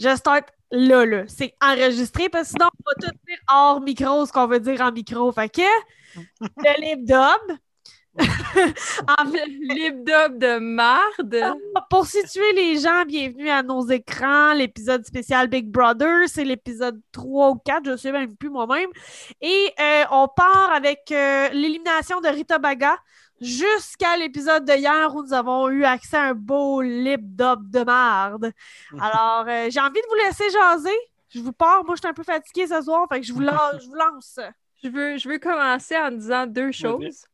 [0.00, 1.24] Je start là, là.
[1.28, 4.80] C'est enregistré parce que sinon, on va tout dire hors micro ce qu'on veut dire
[4.80, 5.30] en micro.
[5.30, 5.60] Fait que
[6.40, 7.58] le lip dub.
[8.18, 11.54] en lip dub de marde.
[11.90, 14.54] Pour situer les gens, bienvenue à nos écrans.
[14.54, 18.88] L'épisode spécial Big Brother, c'est l'épisode 3 ou 4, je ne sais même plus moi-même.
[19.42, 22.96] Et euh, on part avec euh, l'élimination de Rita Baga
[23.40, 27.82] jusqu'à l'épisode de hier où nous avons eu accès à un beau lip dub de
[27.82, 28.52] marde.
[28.98, 30.98] Alors, euh, j'ai envie de vous laisser jaser.
[31.30, 31.84] Je vous pars.
[31.84, 33.94] Moi, je suis un peu fatiguée ce soir, fait que je vous, lance, je vous
[33.94, 34.40] lance.
[34.82, 37.24] Je veux, je veux commencer en disant deux choses.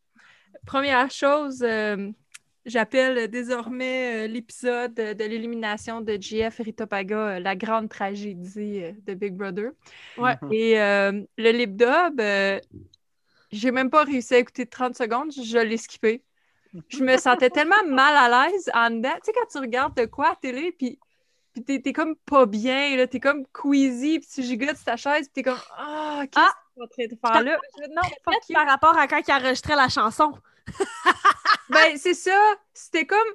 [0.66, 2.10] Première chose, euh,
[2.64, 9.70] j'appelle désormais euh, l'épisode de l'élimination de GF Ritopaga la grande tragédie de Big Brother.
[10.18, 10.34] Ouais.
[10.50, 12.20] Et le lip dub,
[13.50, 16.22] j'ai même pas réussi à écouter 30 secondes, je l'ai skippé.
[16.88, 19.14] Je me sentais tellement mal à l'aise en dedans.
[19.16, 20.98] Tu sais, quand tu regardes de quoi à la télé, puis,
[21.54, 25.28] puis t'es, t'es comme pas bien, là, t'es comme queasy, puis tu gigotes ta chaise,
[25.28, 26.54] puis t'es comme Ah, qu'est-ce ah!
[26.76, 27.58] que tu es en train de faire là?
[27.88, 30.34] Non, fuck par rapport à quand il enregistrait la chanson.
[31.70, 32.38] ben, c'est ça.
[32.74, 33.28] C'était comme.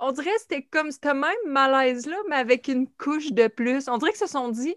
[0.00, 3.88] On dirait que c'était comme ce même malaise-là, mais avec une couche de plus.
[3.88, 4.76] On dirait qu'ils se sont dit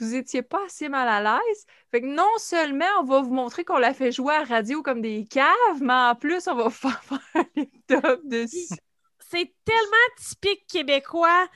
[0.00, 1.66] vous étiez pas assez mal à l'aise.
[1.90, 5.00] Fait que non seulement on va vous montrer qu'on l'a fait jouer à radio comme
[5.00, 8.74] des caves, mais en plus, on va faire, faire les top dessus.
[9.18, 11.46] C'est tellement typique québécois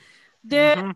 [0.43, 0.93] de mm-hmm.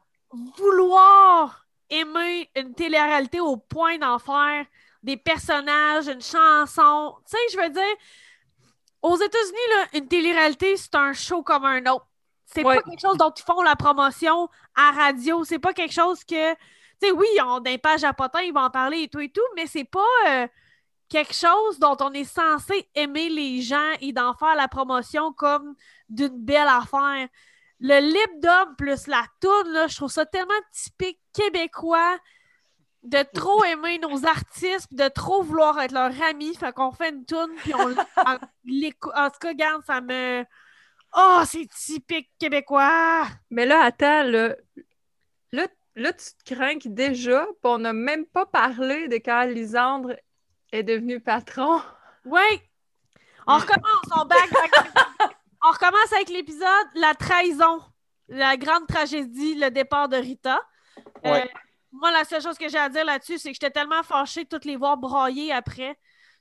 [0.58, 4.66] vouloir aimer une télé-réalité au point d'en faire
[5.04, 7.16] des personnages, une chanson.
[7.26, 7.96] Tu sais, je veux dire,
[9.02, 12.06] aux États-Unis, une télé-réalité, c'est un show comme un autre.
[12.46, 15.44] C'est pas quelque chose dont ils font la promotion à radio.
[15.44, 16.56] C'est pas quelque chose que
[17.02, 19.30] sais, oui, ils ont des pages à potins, ils vont en parler et tout et
[19.30, 20.48] tout, mais c'est pas euh,
[21.10, 25.76] quelque chose dont on est censé aimer les gens et d'en faire la promotion comme
[26.10, 27.28] d'une belle affaire.
[27.80, 32.18] Le lip dub plus la toune, là, je trouve ça tellement typique québécois
[33.04, 36.56] de trop aimer nos artistes, de trop vouloir être leur ami.
[36.56, 37.88] Fait qu'on fait une toune, puis on
[38.66, 39.14] l'écoute.
[39.16, 40.46] En tout cas, regarde, ça me.
[41.16, 43.26] Oh, c'est typique québécois!
[43.50, 44.56] Mais là, attends, là,
[46.00, 50.14] là tu te crains déjà, puis on n'a même pas parlé de quand Lisandre
[50.72, 51.82] est devenu patron.
[52.26, 52.62] Oui!
[53.48, 54.50] On recommence, on back,
[55.64, 57.82] on recommence avec l'épisode La trahison,
[58.28, 60.60] la grande tragédie, le départ de Rita.
[61.26, 61.46] Euh,
[61.92, 64.50] moi, la seule chose que j'ai à dire là-dessus, c'est que j'étais tellement fâchée de
[64.50, 65.98] toutes les voir broyer après.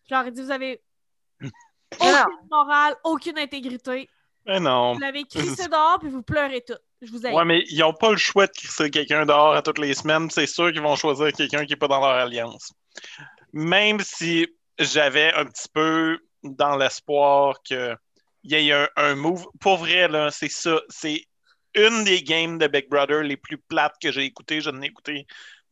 [0.09, 0.83] Je leur ai dit, vous avez
[1.41, 4.09] aucune morale, aucune intégrité.
[4.47, 4.95] Mais non.
[4.95, 6.75] Vous l'avez crissé dehors, puis vous pleurez tout.
[7.01, 9.79] Je vous Ouais, mais ils n'ont pas le choix de crisser quelqu'un dehors à toutes
[9.79, 10.31] les semaines.
[10.31, 12.73] C'est sûr qu'ils vont choisir quelqu'un qui n'est pas dans leur alliance.
[13.53, 14.49] Même si
[14.79, 17.97] j'avais un petit peu dans l'espoir qu'il
[18.45, 19.47] y ait un, move.
[19.61, 20.81] Pour vrai, là, c'est ça.
[20.89, 21.25] C'est
[21.75, 24.61] une des games de Big Brother les plus plates que j'ai écoutées.
[24.61, 25.27] Je n'ai écouté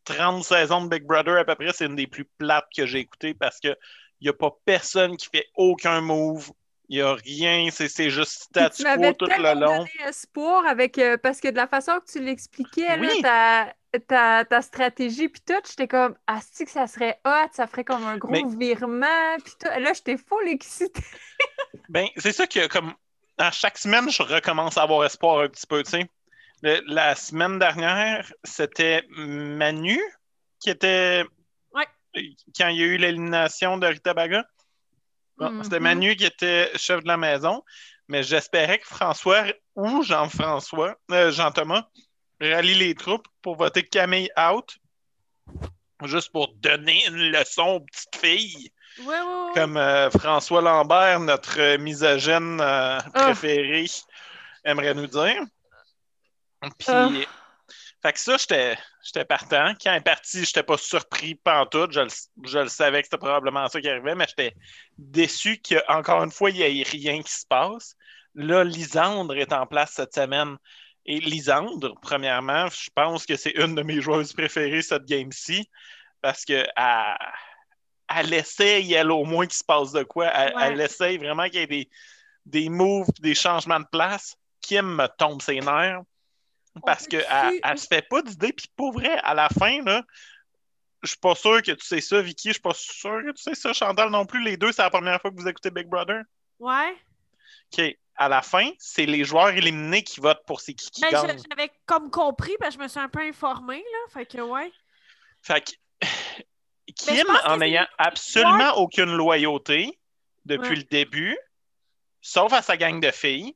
[0.04, 1.72] 30 saisons de Big Brother à peu près.
[1.72, 3.76] C'est une des plus plates que j'ai écoutées parce qu'il
[4.20, 6.52] n'y a pas personne qui fait aucun move
[6.88, 9.78] il n'y a rien, c'est juste statu quo tout le long.
[9.78, 13.74] Donné espoir avec, euh, parce que de la façon que tu l'expliquais, ta,
[14.06, 17.84] ta, ta, stratégie, puis tout, j'étais comme, ah, si que ça serait hot, ça ferait
[17.84, 19.68] comme un gros virement, puis tout.
[19.68, 21.02] Là, j'étais full excitée.
[21.88, 22.94] ben, c'est ça que, comme,
[23.38, 26.10] à chaque semaine, je recommence à avoir espoir un petit peu, tu sais.
[26.62, 30.00] La semaine dernière, c'était Manu
[30.60, 31.24] qui était.
[31.72, 31.86] Ouais.
[32.56, 34.44] Quand il y a eu l'élimination de Rita Baga.
[35.38, 35.80] C'était mm-hmm.
[35.80, 37.62] Manu qui était chef de la maison,
[38.08, 41.84] mais j'espérais que François ou Jean-François, euh, Jean-Thomas,
[42.40, 44.76] rallient les troupes pour voter Camille out,
[46.04, 48.70] juste pour donner une leçon aux petites filles.
[49.54, 53.10] Comme euh, François Lambert, notre misogyne euh, ah.
[53.12, 53.86] préféré,
[54.64, 55.42] aimerait nous dire.
[56.78, 57.10] Puis, ah.
[58.06, 59.72] Fait que ça, j'étais J'étais partant.
[59.80, 61.92] Quand elle est partie, j'étais pas surpris pantoute.
[61.92, 62.00] Je,
[62.44, 64.54] je le savais que c'était probablement ça qui arrivait, mais j'étais
[64.98, 67.94] déçu qu'encore une fois, il n'y ait rien qui se passe.
[68.34, 70.56] Là, Lisandre est en place cette semaine.
[71.04, 75.70] Et Lisandre, premièrement, je pense que c'est une de mes joueuses préférées cette game-ci
[76.20, 76.68] parce qu'elle
[78.08, 80.26] elle essaye, elle, au moins qu'il se passe de quoi.
[80.26, 81.88] Elle, essaye vraiment qu'il y ait des,
[82.44, 84.36] des moves, des changements de place.
[84.60, 86.02] Kim me tombe ses nerfs
[86.84, 87.24] parce qu'elle
[87.64, 88.52] ne se fait pas d'idée.
[88.52, 90.02] Puis pour vrai, à la fin, là,
[91.02, 92.48] je suis pas sûr que tu sais ça, Vicky.
[92.48, 94.42] Je suis pas sûr que tu sais ça, Chantal non plus.
[94.42, 96.22] Les deux, c'est la première fois que vous écoutez Big Brother.
[96.58, 96.96] Ouais.
[97.72, 97.96] OK.
[98.18, 101.70] À la fin, c'est les joueurs éliminés qui votent pour ces qui, qui ben, J'avais
[101.84, 103.98] comme compris, parce que je me suis un peu informée, là.
[104.12, 104.72] Fait que, ouais.
[105.42, 106.06] Fait que.
[106.94, 109.98] Kim, en ayant absolument aucune loyauté
[110.46, 111.36] depuis le début,
[112.22, 113.54] sauf à sa gang de filles,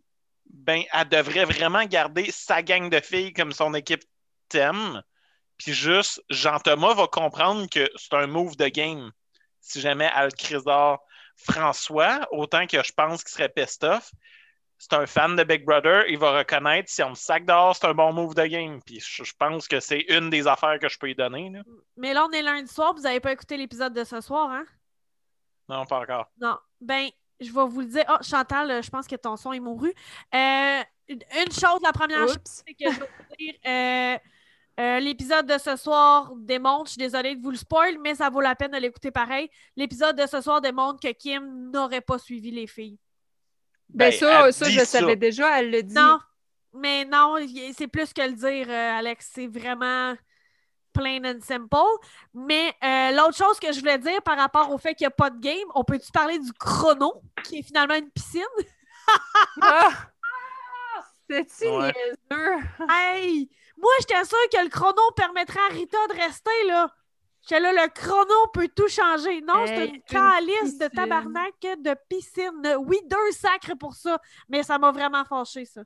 [0.61, 4.03] ben, elle devrait vraiment garder sa gang de filles comme son équipe
[4.49, 5.03] t'aime.
[5.57, 9.11] Puis juste, Jean-Thomas va comprendre que c'est un move de game.
[9.61, 10.99] Si jamais Al-Crisor
[11.37, 14.11] François, autant que je pense qu'il serait pissed off,
[14.79, 17.87] c'est un fan de Big Brother, il va reconnaître si on me sac dehors, c'est
[17.87, 18.81] un bon move de game.
[18.83, 21.53] Puis je, pense que c'est une des affaires que je peux lui donner.
[21.99, 24.65] Mais là, on est lundi soir, vous n'avez pas écouté l'épisode de ce soir, hein?
[25.69, 26.31] Non, pas encore.
[26.41, 26.59] Non.
[26.81, 27.11] Ben,
[27.41, 28.05] je vais vous le dire.
[28.09, 29.93] Oh, Chantal, je pense que ton son est mouru.
[30.35, 33.55] Euh, une chose, la première chose, c'est que je vais vous dire.
[33.67, 34.19] Euh,
[34.79, 38.31] euh, l'épisode de ce soir démontre, je suis désolée de vous le spoil, mais ça
[38.31, 39.51] vaut la peine de l'écouter pareil.
[39.77, 42.99] L'épisode de ce soir démontre que Kim n'aurait pas suivi les filles.
[43.91, 45.95] Ben, ben ça, ça je savais déjà, elle le dit.
[45.95, 46.19] Non,
[46.73, 47.37] mais non,
[47.77, 49.31] c'est plus que le dire, euh, Alex.
[49.35, 50.15] C'est vraiment
[50.93, 51.77] plain and simple.
[52.35, 55.17] Mais euh, l'autre chose que je voulais dire par rapport au fait qu'il n'y a
[55.17, 58.43] pas de game, on peut-tu parler du chrono, qui est finalement une piscine?
[59.63, 59.91] ah!
[61.29, 61.67] C'est-tu
[62.89, 63.49] Hey!
[63.77, 66.93] Moi, j'étais sûre que le chrono permettrait à Rita de rester, là.
[67.43, 69.41] J'étais là, le chrono peut tout changer.
[69.41, 72.77] Non, c'est une, calice de tabarnak de piscine.
[72.81, 75.83] Oui, deux sacres pour ça, mais ça m'a vraiment fâché, ça.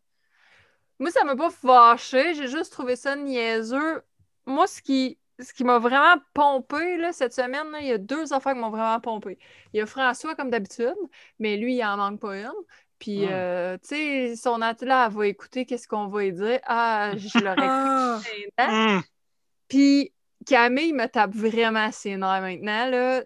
[0.99, 2.35] Moi, ça m'a pas fâché.
[2.35, 4.03] J'ai juste trouvé ça niaiseux.
[4.47, 8.33] Moi, ce qui, ce qui m'a vraiment pompé là, cette semaine, il y a deux
[8.33, 9.39] affaires qui m'ont vraiment pompé.
[9.73, 10.95] Il y a François, comme d'habitude,
[11.39, 12.53] mais lui, il en manque pas une.
[12.99, 16.61] Puis, euh, tu sais, son elle va écouter qu'est-ce qu'on va lui dire.
[16.65, 18.63] Ah, je l'aurais écouté.
[18.67, 19.01] Hmm.
[19.69, 20.13] Puis,
[20.47, 22.87] Camille me tape vraiment ses nerfs maintenant.
[22.89, 23.25] Là.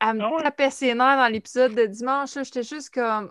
[0.00, 2.34] Elle me ah tapait ses nerfs dans l'épisode de dimanche.
[2.34, 3.30] J'étais juste comme.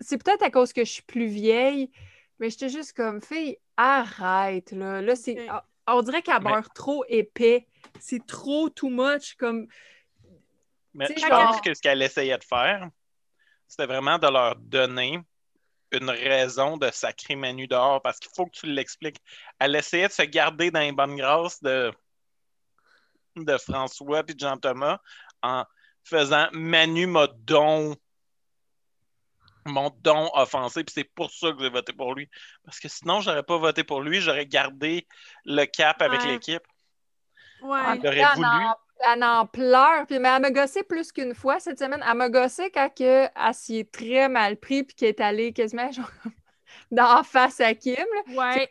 [0.00, 1.90] C'est peut-être à cause que je suis plus vieille,
[2.38, 4.72] mais j'étais juste comme, fille, arrête.
[4.72, 5.48] Là, là c'est.
[5.88, 7.66] On dirait qu'elle meurt trop épais.
[8.00, 9.34] C'est trop too much.
[9.36, 9.66] Comme.
[10.94, 12.88] Mais je pense que ce qu'elle essayait de faire,
[13.66, 15.20] c'était vraiment de leur donner
[15.92, 19.20] une raison de sacrer Manu dehors parce qu'il faut que tu l'expliques.
[19.58, 21.92] Elle essayait de se garder dans les bonnes grâces de,
[23.36, 24.98] de François et de Jean-Thomas
[25.42, 25.64] en
[26.04, 27.96] faisant Manu m'a don
[29.66, 32.28] mon don offensé, puis c'est pour ça que j'ai voté pour lui.
[32.64, 35.06] Parce que sinon, j'aurais pas voté pour lui, j'aurais gardé
[35.44, 36.62] le cap avec l'équipe.
[37.62, 38.00] Ouais.
[38.02, 38.46] J'aurais voulu
[39.00, 40.06] elle en pleure.
[40.06, 42.02] Puis, mais elle m'a gossé plus qu'une fois cette semaine.
[42.06, 45.90] Elle m'a gossé quand elle s'y est très mal pris puis qu'elle est allée quasiment
[45.92, 46.10] genre,
[46.90, 48.04] d'en face à Kim.
[48.28, 48.68] Ouais.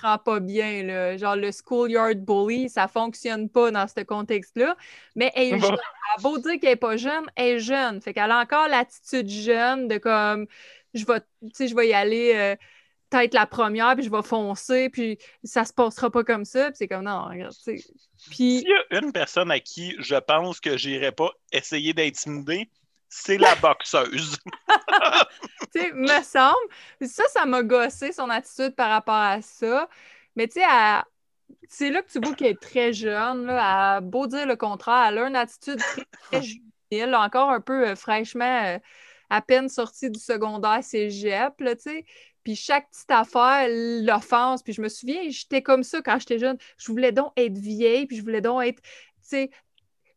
[0.00, 0.82] Prend pas bien.
[0.82, 1.16] Là.
[1.16, 4.76] Genre, le schoolyard bully, ça fonctionne pas dans ce contexte-là.
[5.14, 5.72] Mais elle est jeune.
[5.72, 8.00] Elle a beau dire qu'elle est pas jeune, elle est jeune.
[8.00, 10.46] Fait qu'elle a encore l'attitude jeune de comme,
[10.94, 12.32] je vais, je vais y aller...
[12.34, 12.56] Euh,
[13.10, 16.66] peut-être la première, puis je vais foncer, puis ça se passera pas comme ça.
[16.66, 17.92] Puis c'est comme, non, regarde, tu sais.
[18.30, 18.60] Puis...
[18.60, 22.70] S'il y a une personne à qui je pense que j'irai pas essayer d'intimider,
[23.10, 24.38] c'est la boxeuse.
[25.74, 26.56] tu sais, me semble.
[27.02, 29.88] Ça, ça m'a gossé, son attitude par rapport à ça.
[30.36, 30.66] Mais tu sais,
[31.68, 33.46] c'est là que tu vois qu'elle est très jeune.
[33.46, 37.60] Là, à beau dire le contraire, elle a une attitude très, très juvénile, encore un
[37.60, 38.78] peu euh, fraîchement, euh,
[39.28, 42.04] à peine sortie du secondaire cégep, tu sais.
[42.44, 44.62] Puis chaque petite affaire l'offense.
[44.62, 46.56] Puis je me souviens, j'étais comme ça quand j'étais jeune.
[46.78, 48.80] Je voulais donc être vieille, puis je voulais donc être,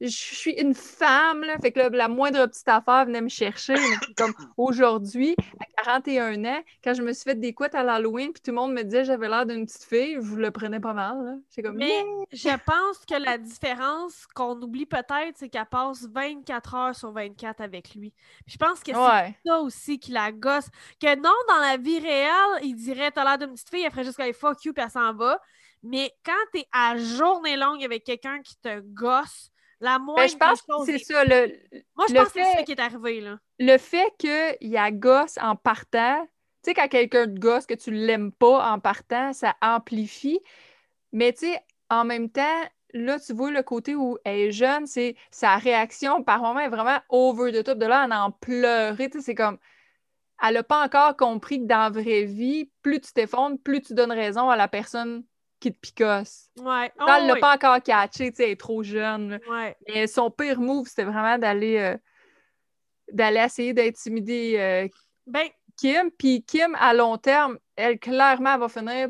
[0.08, 3.76] je suis une femme, là, fait que la moindre petite affaire venait me chercher.
[4.18, 8.42] comme aujourd'hui, à 41 ans, quand je me suis fait des couettes à l'Halloween, puis
[8.42, 10.94] tout le monde me disait que j'avais l'air d'une petite fille, je le prenais pas
[10.94, 11.40] mal.
[11.64, 16.96] Comme, Mais je pense que la différence qu'on oublie peut-être, c'est qu'elle passe 24 heures
[16.96, 18.14] sur 24 avec lui.
[18.46, 20.68] je pense que c'est ça aussi qui la gosse.
[21.00, 24.04] Que non, dans la vie réelle, il dirait T'as l'air d'une petite fille, elle ferait
[24.04, 25.40] juste comme fuck you, puis elle s'en va.
[25.84, 29.52] Mais quand t'es à journée longue avec quelqu'un qui te gosse,
[29.84, 31.24] la ben, je pense que c'est ça.
[31.26, 31.60] Le,
[31.96, 33.22] Moi, je pense que c'est ça qui est arrivé.
[33.22, 33.38] Là.
[33.60, 36.26] Le fait qu'il y a gosse en partant,
[36.64, 40.40] tu sais, quand quelqu'un de gosse que tu l'aimes pas en partant, ça amplifie.
[41.12, 41.60] Mais tu sais,
[41.90, 42.62] en même temps,
[42.94, 46.70] là, tu vois le côté où elle est jeune, c'est sa réaction par moment est
[46.70, 47.78] vraiment over the top.
[47.78, 49.10] De là, elle en pleurer.
[49.10, 49.58] Tu sais, c'est comme.
[50.42, 53.94] Elle n'a pas encore compris que dans la vraie vie, plus tu t'effondres, plus tu
[53.94, 55.24] donnes raison à la personne
[55.64, 56.50] qui te picosse.
[56.58, 56.92] Ouais.
[57.00, 59.40] elle l'a oh, pas encore catché, tu sais, elle est trop jeune.
[59.88, 61.98] Mais son pire move, c'était vraiment d'aller euh,
[63.12, 64.88] d'aller essayer d'intimider euh,
[65.26, 65.48] ben...
[65.76, 66.12] Kim.
[66.12, 69.10] Puis Kim, à long terme, elle clairement va finir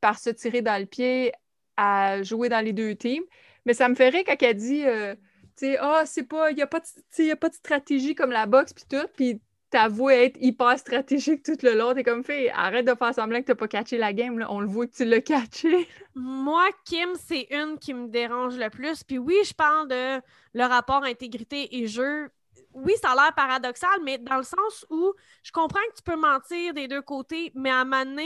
[0.00, 1.32] par se tirer dans le pied
[1.76, 3.24] à jouer dans les deux teams.
[3.66, 5.14] Mais ça me ferait quand elle dit, euh,
[5.56, 8.30] tu sais, ah, c'est pas, il n'y a, pas de, a pas de stratégie comme
[8.30, 9.08] la boxe, puis tout.
[9.16, 9.40] Puis
[9.74, 11.94] t'avoues être hyper stratégique tout le long.
[11.94, 14.38] T'es comme fait, arrête de faire semblant que t'as pas catché la game.
[14.38, 14.46] Là.
[14.48, 15.88] On le voit que tu l'as catché.
[16.14, 19.02] Moi, Kim, c'est une qui me dérange le plus.
[19.02, 20.22] Puis oui, je parle de
[20.54, 22.30] le rapport intégrité et jeu.
[22.72, 25.12] Oui, ça a l'air paradoxal, mais dans le sens où
[25.42, 28.22] je comprends que tu peux mentir des deux côtés, mais à un moment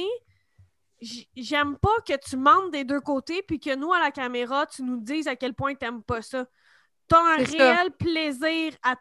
[1.01, 4.83] j'aime pas que tu mentes des deux côtés, puis que nous, à la caméra, tu
[4.83, 6.45] nous dises à quel point t'aimes pas ça.
[7.07, 8.97] T'as un réel plaisir à,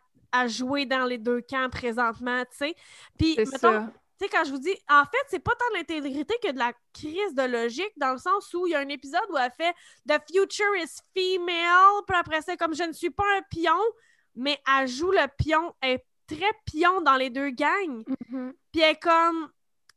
[0.47, 2.75] jouer dans les deux camps présentement, tu sais.
[3.17, 3.87] Puis, mettons,
[4.19, 6.57] tu sais, quand je vous dis, en fait, c'est pas tant de l'intégrité que de
[6.57, 9.51] la crise de logique, dans le sens où il y a un épisode où elle
[9.55, 9.73] fait
[10.07, 13.79] The future is female, puis après c'est comme je ne suis pas un pion,
[14.35, 18.03] mais elle joue le pion, elle est très pion dans les deux gangs.
[18.31, 18.53] Mm-hmm.
[18.71, 19.49] Puis elle est comme.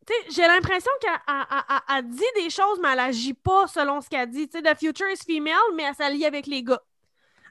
[0.07, 4.31] Tu sais, j'ai l'impression qu'elle dit des choses, mais elle agit pas selon ce qu'elle
[4.31, 4.49] dit.
[4.49, 6.83] Tu sais, The future is female, mais elle s'allie avec les gars.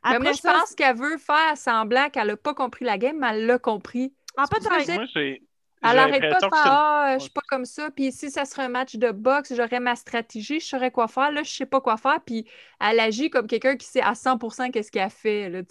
[0.04, 3.28] Après moi, je pense qu'elle veut faire semblant qu'elle a pas compris la game, mais
[3.32, 4.14] elle l'a compris.
[4.38, 5.42] En fait, moi, j'ai
[5.82, 7.90] elle n'arrête pas de faire Ah, je suis pas comme ça.
[7.92, 11.32] Puis si ça serait un match de boxe, j'aurais ma stratégie, je saurais quoi faire.
[11.32, 12.20] Là, je sais pas quoi faire.
[12.26, 12.46] Puis
[12.82, 15.50] elle agit comme quelqu'un qui sait à 100 qu'est-ce qu'elle fait.
[15.50, 15.62] Là,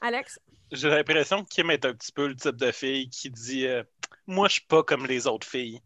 [0.00, 0.40] Alex?
[0.72, 3.82] J'ai l'impression que Kim est un petit peu le type de fille qui dit euh,
[4.26, 5.80] Moi, je suis pas comme les autres filles.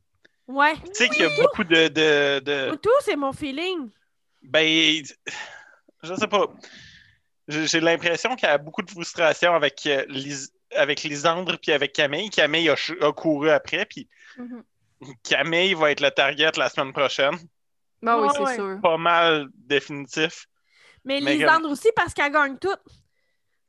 [0.47, 0.75] Ouais.
[0.75, 1.89] Tu sais qu'il y a beaucoup de.
[1.89, 2.77] de, de...
[2.77, 3.91] Tout, c'est mon feeling.
[4.43, 5.03] Ben,
[6.03, 6.47] je sais pas.
[7.53, 10.05] J'ai l'impression qu'elle a beaucoup de frustration avec euh,
[10.75, 12.31] avec Lisandre puis avec Camille.
[12.31, 15.15] Camille a, couru après, puis mm-hmm.
[15.23, 17.37] Camille va être le target la semaine prochaine.
[18.03, 18.81] Ben oui, c'est sûr.
[18.83, 20.47] Pas mal définitif.
[21.05, 22.69] Mais, Lisandre aussi, parce qu'elle gagne tout.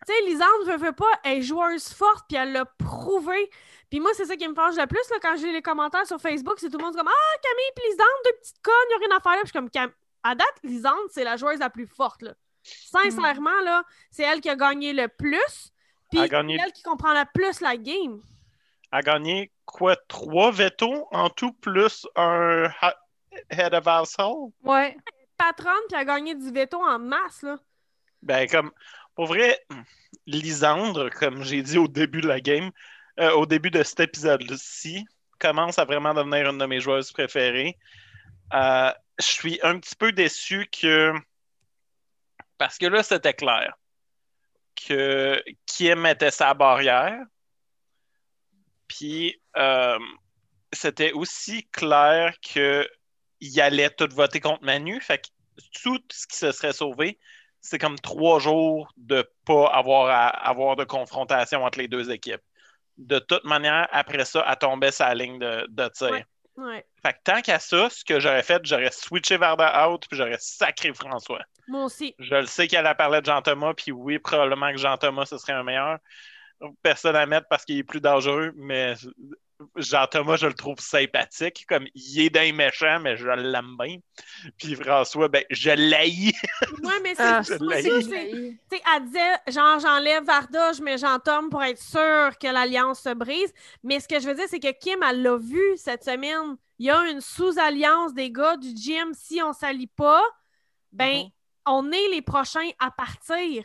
[0.07, 3.49] Tu sais, Lisandre veut, veut pas, elle est joueuse forte, puis elle l'a prouvé.
[3.89, 6.19] Puis moi, c'est ça qui me fâche le plus là, quand j'ai les commentaires sur
[6.19, 9.05] Facebook, c'est tout le monde comme Ah, Camille puis Lisandre, deux petites connes, il n'y
[9.05, 9.41] a rien à faire là.
[9.43, 9.91] Puis je suis comme
[10.23, 12.21] À date, Lisandre, c'est la joueuse la plus forte.
[12.23, 12.33] Là.
[12.63, 15.71] Sincèrement, là, c'est elle qui a gagné le plus.
[16.11, 16.57] Puis gagné...
[16.63, 18.21] elle qui comprend le plus la game.
[18.91, 22.69] A gagné quoi, trois veto en tout, plus un
[23.49, 24.51] head of household?
[24.63, 24.95] Ouais.
[25.37, 27.57] Patronne, qui a gagné du veto en masse, là.
[28.21, 28.71] Ben, comme,
[29.15, 29.59] pour vrai,
[30.27, 32.71] Lisandre, comme j'ai dit au début de la game,
[33.19, 35.05] euh, au début de cet épisode-ci,
[35.39, 37.77] commence à vraiment devenir une de mes joueuses préférées.
[38.53, 41.13] Euh, je suis un petit peu déçu que.
[42.57, 43.73] Parce que là, c'était clair
[44.75, 47.19] que Kim mettait sa barrière.
[48.87, 49.99] Puis euh,
[50.71, 52.87] c'était aussi clair qu'il
[53.57, 54.99] allait tout voter contre Manu.
[55.01, 55.27] Fait que
[55.83, 57.19] tout ce qui se serait sauvé,
[57.61, 62.41] c'est comme trois jours de pas avoir avoir de confrontation entre les deux équipes.
[62.97, 66.23] De toute manière, après ça, elle tombait sa ligne de tir.
[67.01, 70.17] Fait que tant qu'à ça, ce que j'aurais fait, j'aurais switché vers The Out puis
[70.17, 71.41] j'aurais sacré François.
[71.67, 72.15] Moi aussi.
[72.19, 75.53] Je le sais qu'elle a parlé de Jean-Thomas, puis oui, probablement que Jean-Thomas, ce serait
[75.53, 75.97] un meilleur
[76.81, 78.95] personne à mettre parce qu'il est plus dangereux, mais
[79.75, 81.65] Jean-Thomas, je le trouve sympathique.
[81.67, 83.97] Comme il est d'un méchant, mais je l'aime bien.
[84.57, 86.33] Puis François, ben, je l'haïs.
[86.83, 87.55] Oui, mais c'est ah, ça.
[87.59, 93.53] Elle disait, genre, j'enlève Varda, je mets Jean-Thomas pour être sûr que l'alliance se brise.
[93.83, 96.57] Mais ce que je veux dire, c'est que Kim, elle l'a vu cette semaine.
[96.79, 99.13] Il y a une sous-alliance des gars du gym.
[99.13, 100.23] Si on ne s'allie pas,
[100.91, 101.31] ben, mm-hmm.
[101.67, 103.63] on est les prochains à partir.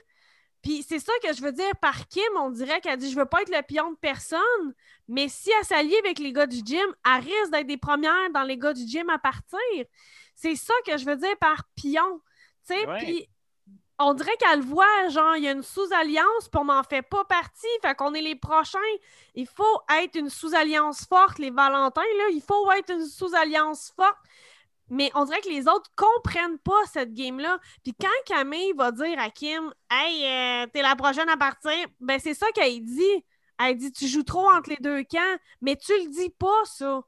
[0.62, 3.26] Puis c'est ça que je veux dire par Kim, on dirait qu'elle dit je veux
[3.26, 4.74] pas être le pion de personne,
[5.08, 8.42] mais si elle s'allie avec les gars du gym, elle risque d'être des premières dans
[8.42, 9.58] les gars du gym à partir.
[10.34, 12.20] C'est ça que je veux dire par pion.
[12.66, 13.28] Tu sais, puis
[13.98, 17.24] on dirait qu'elle voit, genre, il y a une sous-alliance, puis on n'en fait pas
[17.24, 18.78] partie, fait qu'on est les prochains.
[19.34, 24.16] Il faut être une sous-alliance forte, les Valentins, là, il faut être une sous-alliance forte
[24.90, 27.58] mais on dirait que les autres comprennent pas cette game-là.
[27.82, 32.18] Puis quand Camille va dire à Kim Hey, euh, t'es la prochaine à partir, ben
[32.18, 33.24] c'est ça qu'elle dit.
[33.58, 37.02] Elle dit Tu joues trop entre les deux camps, mais tu le dis pas, ça.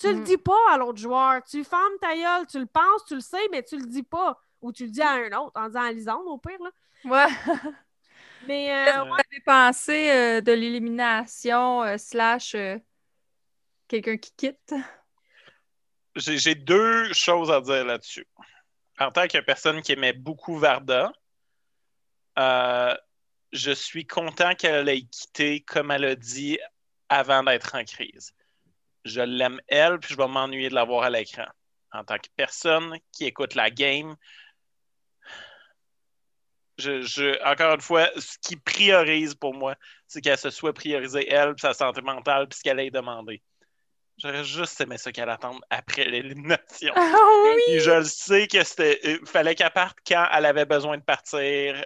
[0.00, 0.24] Tu le mm.
[0.24, 1.42] dis pas à l'autre joueur.
[1.44, 4.38] Tu fermes ta gueule, tu le penses, tu le sais, mais tu le dis pas.
[4.60, 6.58] Ou tu le dis à un autre, en disant à Lisande, au pire.
[6.60, 6.70] Là.
[7.04, 7.32] Ouais.
[8.48, 8.88] mais.
[8.88, 12.56] Euh, vous avez pensé euh, de l'élimination slash
[13.88, 14.74] quelqu'un qui quitte?
[16.16, 18.26] j'ai deux choses à dire là-dessus.
[18.98, 21.12] En tant que personne qui aimait beaucoup Varda,
[22.38, 22.94] euh,
[23.54, 26.58] je suis content qu'elle ait quitté, comme elle a dit,
[27.08, 28.34] avant d'être en crise.
[29.04, 31.46] Je l'aime elle, puis je vais m'ennuyer de la voir à l'écran.
[31.92, 34.16] En tant que personne qui écoute la game,
[36.78, 39.76] je, encore une fois, ce qui priorise pour moi,
[40.08, 43.40] c'est qu'elle se soit priorisée elle, puis sa santé mentale, puis ce qu'elle ait demandé.
[44.18, 46.94] J'aurais juste aimé ça qu'elle attende après l'élimination.
[46.96, 47.80] Ah oui!
[47.80, 49.00] je le sais que c'était.
[49.04, 51.84] Euh, fallait qu'elle parte quand elle avait besoin de partir.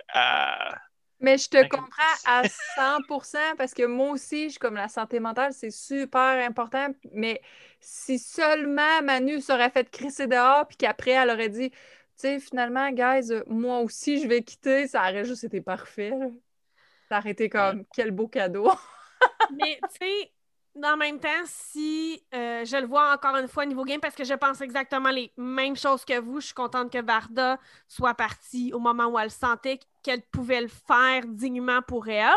[1.20, 2.42] Mais je te comprends à
[2.78, 6.88] 100% parce que moi aussi, je comme la santé mentale, c'est super important.
[7.12, 7.42] Mais
[7.80, 11.76] si seulement Manu serait fait crisser dehors, puis qu'après, elle aurait dit, tu
[12.16, 16.12] sais, finalement, guys, moi aussi, je vais quitter, ça aurait juste été parfait.
[17.08, 18.70] Ça aurait été comme, quel beau cadeau.
[19.56, 20.32] mais, tu sais,
[20.84, 24.24] en même temps, si euh, je le vois encore une fois niveau game, parce que
[24.24, 27.58] je pense exactement les mêmes choses que vous, je suis contente que Varda
[27.88, 32.32] soit partie au moment où elle sentait qu'elle pouvait le faire dignement pour elle.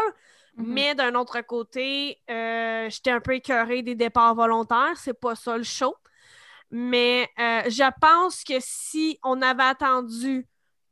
[0.57, 0.65] Mhm.
[0.73, 4.97] Mais d'un autre côté, euh, j'étais un peu écœurée des départs volontaires.
[4.97, 5.95] C'est pas ça le show.
[6.69, 10.45] Mais euh, je pense que si on avait attendu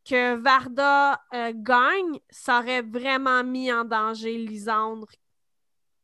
[0.10, 5.08] que Varda euh, gagne, ça aurait vraiment mis en danger Lisandre.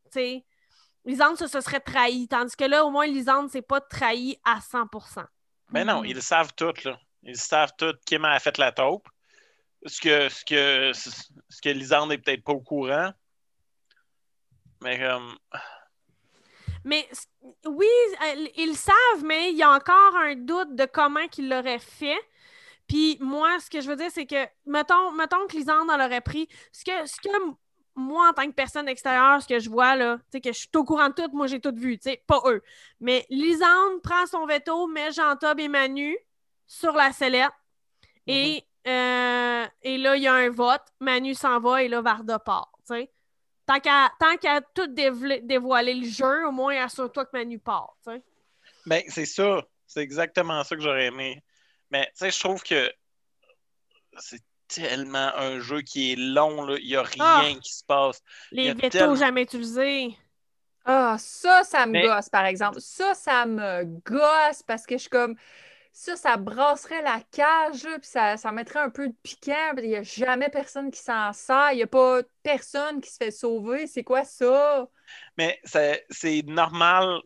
[0.05, 0.45] Tu sais,
[1.05, 2.27] Lisandre se, se serait trahi.
[2.27, 5.23] Tandis que là, au moins, Lisandre s'est pas trahi à 100%.
[5.71, 6.05] Mais non, Mhm.
[6.07, 6.99] ils le savent tout, là.
[7.23, 7.93] Ils savent tout.
[8.05, 9.07] Kim a fait la taupe.
[9.85, 13.11] Ce que, ce que, ce que Lisande n'est peut-être pas au courant.
[14.81, 15.37] Mais comme.
[16.83, 17.07] Mais
[17.65, 17.87] oui,
[18.57, 22.19] ils savent, mais il y a encore un doute de comment qu'ils l'auraient fait.
[22.87, 26.21] Puis moi, ce que je veux dire, c'est que, mettons, mettons que Lisande en aurait
[26.21, 26.47] pris.
[26.71, 27.29] Ce que, ce que
[27.95, 30.59] moi, en tant que personne extérieure, ce que je vois, là, tu sais, que je
[30.59, 32.61] suis au courant de tout, moi, j'ai tout vu, tu sais, pas eux.
[32.99, 36.15] Mais Lisande prend son veto, met Jean-Tob et Manu
[36.67, 37.51] sur la sellette.
[38.27, 40.83] Et, euh, et là, il y a un vote.
[40.99, 42.71] Manu s'en va et là, Varda part.
[43.67, 47.95] Tant qu'à tant qu'à tout dévoiler le jeu, au moins assure-toi que Manu part.
[48.85, 49.63] Ben, c'est ça.
[49.87, 51.43] C'est exactement ça que j'aurais aimé.
[51.89, 52.91] Mais, tu sais, je trouve que
[54.19, 56.77] c'est tellement un jeu qui est long, là.
[56.79, 57.23] Il n'y a rien
[57.55, 57.59] Ah!
[57.61, 58.21] qui se passe.
[58.51, 60.15] Les vétos tellement- jamais utilisés.
[60.85, 62.79] Ah, ça, ça me Mais- gosse, par exemple.
[62.81, 65.35] Ça, ça me gosse parce que je suis comme.
[65.97, 69.71] Ça, ça brasserait la cage, puis ça, mettrait un peu de piquant.
[69.77, 71.71] Il n'y a jamais personne qui s'en sert.
[71.71, 73.87] Il n'y a pas personne qui se fait sauver.
[73.87, 74.89] C'est quoi ça?
[75.37, 77.21] Mais c'est normal,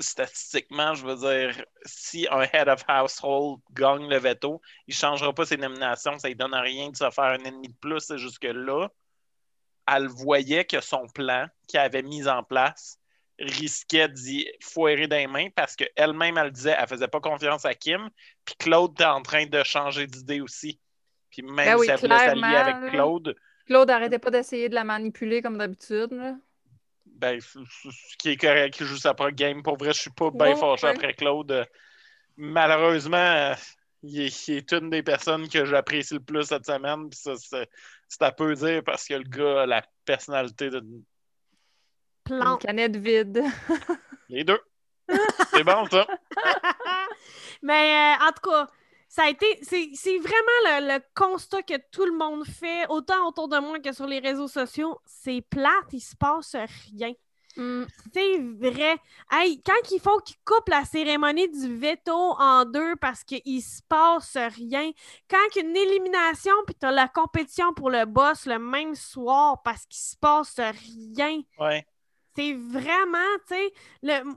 [0.00, 5.34] statistiquement, je veux dire, si un head of household gagne le veto, il ne changera
[5.34, 8.88] pas ses nominations, ça ne donne rien de se faire un ennemi de plus jusque-là.
[9.86, 12.98] Elle voyait que son plan qu'il avait mis en place
[13.38, 18.08] risquait d'y foirer des mains parce qu'elle-même, elle disait elle faisait pas confiance à Kim,
[18.44, 20.80] puis Claude était en train de changer d'idée aussi.
[21.30, 22.90] Puis même Ben oui, si elle voulait s'allier clairement, avec.
[22.92, 26.12] Claude, Claude, arrêtez pas d'essayer de la manipuler comme d'habitude.
[26.12, 26.36] là.
[27.04, 27.58] Ben, ce
[28.18, 29.62] qui est correct, il joue sa propre game.
[29.62, 30.92] Pour vrai, je suis pas bien Ouais, fâché ouais.
[30.94, 31.66] après Claude.
[32.36, 33.54] Malheureusement,
[34.02, 37.08] il est, il est une des personnes que j'apprécie le plus cette semaine.
[37.10, 40.70] Puis ça, c'est à peu dire parce que le gars a la personnalité
[42.30, 42.62] Une Plante.
[42.62, 43.42] canette vide.
[44.28, 44.60] les deux.
[45.52, 46.06] C'est bon, ça.
[47.62, 48.68] Mais euh, en tout cas,
[49.08, 49.46] ça a été.
[49.62, 53.78] C'est c'est vraiment le, le constat que tout le monde fait, autant autour de moi
[53.80, 54.98] que sur les réseaux sociaux.
[55.06, 56.54] C'est plate, il se passe
[56.92, 57.12] rien.
[57.56, 57.84] Hmm.
[58.12, 58.98] C'est vrai.
[59.32, 63.80] Hey, quand il faut qu'ils coupent la cérémonie du veto en deux parce qu'il se
[63.88, 64.92] passe rien,
[65.28, 69.98] quand une élimination puis t'as la compétition pour le boss le même soir parce qu'il
[69.98, 71.84] se passe rien, Ouais.
[72.38, 73.72] C'est vraiment, tu sais,
[74.02, 74.32] le...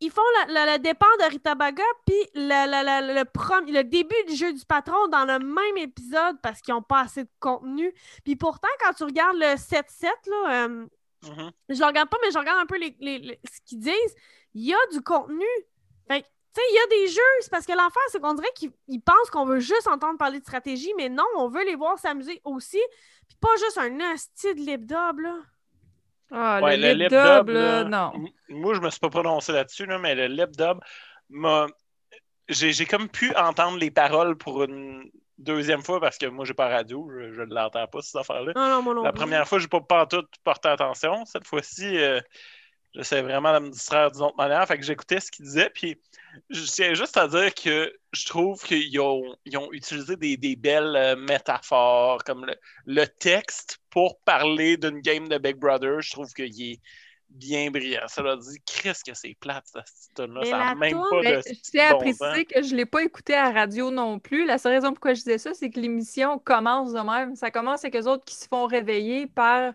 [0.00, 3.70] ils font le, le- le départ de Rita Baga puis le, le- le- le prom-
[3.70, 7.24] le début du jeu du patron dans le même épisode parce qu'ils n'ont pas assez
[7.24, 7.92] de contenu.
[8.24, 10.86] Puis pourtant, quand tu regardes le 7-7, là, euh,
[11.26, 11.50] Mhm.
[11.70, 14.14] je le regarde pas, mais je regarde un peu les, les- les- ce qu'ils disent.
[14.54, 15.46] Il y a du contenu.
[16.06, 17.36] Fait que, tu sais, il y a des jeux.
[17.40, 20.38] C'est parce que l'affaire, c'est qu'on dirait qu'ils ils pensent qu'on veut juste entendre parler
[20.38, 22.80] de stratégie, mais non, on veut les voir s'amuser aussi.
[23.26, 25.38] Puis pas juste un hostie de lip là.
[26.36, 28.12] Ah, Ouais, le, lip dub, là, non.
[28.48, 30.78] Moi, je me suis pas prononcé là-dessus, là, mais le lip dub
[31.30, 31.66] m'a.
[32.48, 36.54] J'ai j'ai comme pu entendre les paroles pour une deuxième fois parce que moi, j'ai
[36.54, 38.52] pas radio, je, ne l'entends pas, cette affaire-là.
[38.54, 41.24] Non, non, moi non La première fois, je n'ai pas partout porté attention.
[41.24, 42.20] Cette fois-ci, euh,
[42.94, 44.66] j'essaie vraiment de me distraire d'une autre manière.
[44.66, 45.70] Fait que j'écoutais ce qu'il disait.
[45.70, 46.00] Puis
[46.50, 50.56] je tiens juste à dire que je trouve qu'ils ont, ils ont utilisé des, des
[50.56, 52.54] belles euh, métaphores, comme le,
[52.86, 56.00] le texte pour parler d'une game de Big Brother.
[56.00, 56.80] Je trouve qu'il est
[57.30, 58.06] bien brillant.
[58.06, 60.44] Ça leur dit, Chris, que c'est plate, cette tune-là.
[60.44, 63.34] Ça n'a même pas de je tiens à préciser que je ne l'ai pas écouté
[63.34, 64.46] à la radio non plus.
[64.46, 67.34] La seule raison pourquoi je disais ça, c'est que l'émission commence de même.
[67.34, 69.72] Ça commence avec eux autres qui se font réveiller par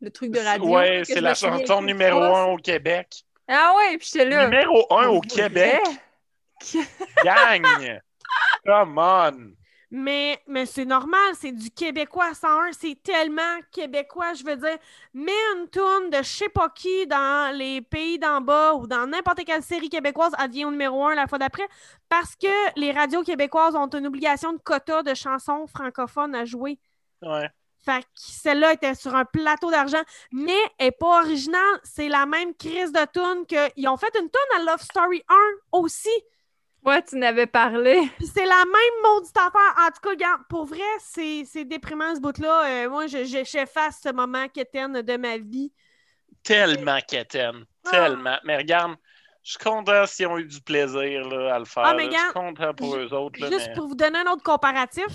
[0.00, 0.68] le truc de radio.
[0.68, 3.24] Ouais, que c'est la chanson numéro un au Québec.
[3.48, 4.44] Ah ouais, puis j'étais là.
[4.44, 5.80] Numéro un au Québec?
[7.24, 8.00] Gagne!
[8.64, 9.54] Come on!
[9.92, 14.78] Mais, mais c'est normal, c'est du québécois 101, c'est tellement québécois, je veux dire.
[15.12, 19.08] Mets une toune de je sais pas qui dans les pays d'en bas ou dans
[19.08, 21.66] n'importe quelle série québécoise, elle vient au numéro un la fois d'après,
[22.08, 26.78] parce que les radios québécoises ont une obligation de quota de chansons francophones à jouer.
[27.22, 27.50] Ouais.
[27.84, 31.80] Fait que celle-là était sur un plateau d'argent, mais elle n'est pas originale.
[31.82, 35.34] C'est la même crise de tune qu'ils ont fait une tune à Love Story 1
[35.72, 36.10] aussi.
[36.84, 38.00] Ouais, tu n'avais parlé.
[38.18, 39.74] Puis c'est la même maudite affaire.
[39.86, 42.84] En tout cas, regarde, pour vrai, c'est c'est déprimant ce bout-là.
[42.84, 45.72] Euh, moi, je- je- j'efface ce moment quétaine de ma vie.
[46.42, 47.64] Tellement quétaine.
[47.90, 48.38] Tellement.
[48.44, 48.94] Mais regarde,
[49.42, 51.84] je suis content s'ils ont eu du plaisir là, à le faire.
[51.86, 52.16] Ah, mais là.
[52.18, 53.40] Je suis content pour eux autres.
[53.40, 55.06] là, Juste mais- pour vous donner un autre comparatif,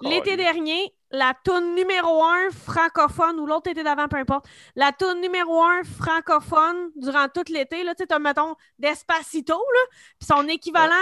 [0.00, 5.20] l'été dernier, la toune numéro un francophone, ou l'autre été d'avant, peu importe, la toune
[5.20, 9.80] numéro un francophone durant tout l'été, là, tu sais, mettons, Despacito, là,
[10.18, 10.94] puis son équivalent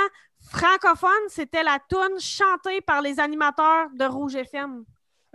[0.50, 4.84] francophone, c'était la toune chantée par les animateurs de Rouge FM.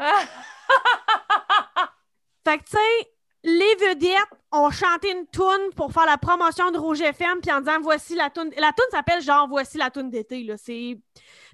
[2.46, 3.12] Fait que, tu sais,
[3.44, 4.18] les vedettes
[4.52, 8.16] ont chanté une toune pour faire la promotion de Rouge FM, puis en disant voici
[8.16, 8.52] la toune.
[8.58, 10.44] La toune s'appelle genre voici la toune d'été.
[10.44, 10.58] Là.
[10.58, 10.98] C'est...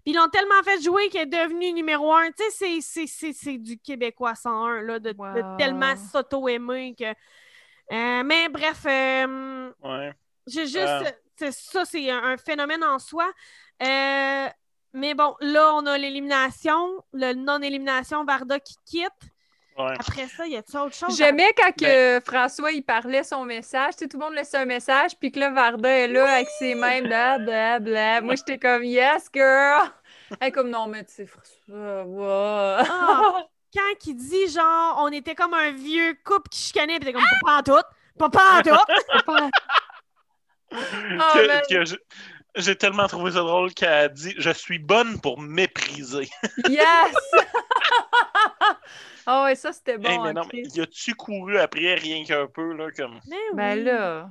[0.04, 2.28] Puis ils l'ont tellement fait jouer qu'elle est devenue numéro un.
[2.28, 5.14] Tu sais, c'est, c'est, c'est, c'est du Québécois 101, là, de,
[5.58, 7.06] tellement s'auto-aimer que.
[7.92, 10.14] Euh, mais bref, euh, Ouais.
[10.48, 11.16] j'ai juste.
[11.38, 13.30] C'est- ça, c'est un, un phénomène en soi.
[13.84, 14.48] Euh,
[14.94, 19.12] mais bon, là, on a l'élimination, le non-élimination, Varda qui quitte.
[19.78, 19.94] Ouais.
[20.00, 21.18] Après ça, y a-t-il autre chose?
[21.18, 24.58] J'aimais quand Ben- que François il parlait son message, tu sais, tout le monde laissait
[24.58, 28.22] un message, puis que là, Varda est là avec ses mains, bla bla bla.
[28.22, 29.90] Moi, j'étais comme yes, girl!
[30.40, 32.86] Elle est comme non, mais tu sais, François, wow.
[32.90, 37.14] Ah, quand il dit genre on était comme un vieux couple qui chicanait pis t'es
[37.14, 37.84] comme pas en tout,
[38.18, 39.50] pas en tout.
[42.58, 46.30] J'ai tellement trouvé ça drôle qu'elle a dit Je suis bonne pour mépriser.
[46.70, 47.16] Yes!
[49.28, 50.10] oh, ouais, ça, c'était bon.
[50.10, 53.20] Hey, mais non, mais y a-tu couru après rien qu'un peu, là, comme?
[53.28, 53.56] Mais oui.
[53.56, 54.30] Ben là.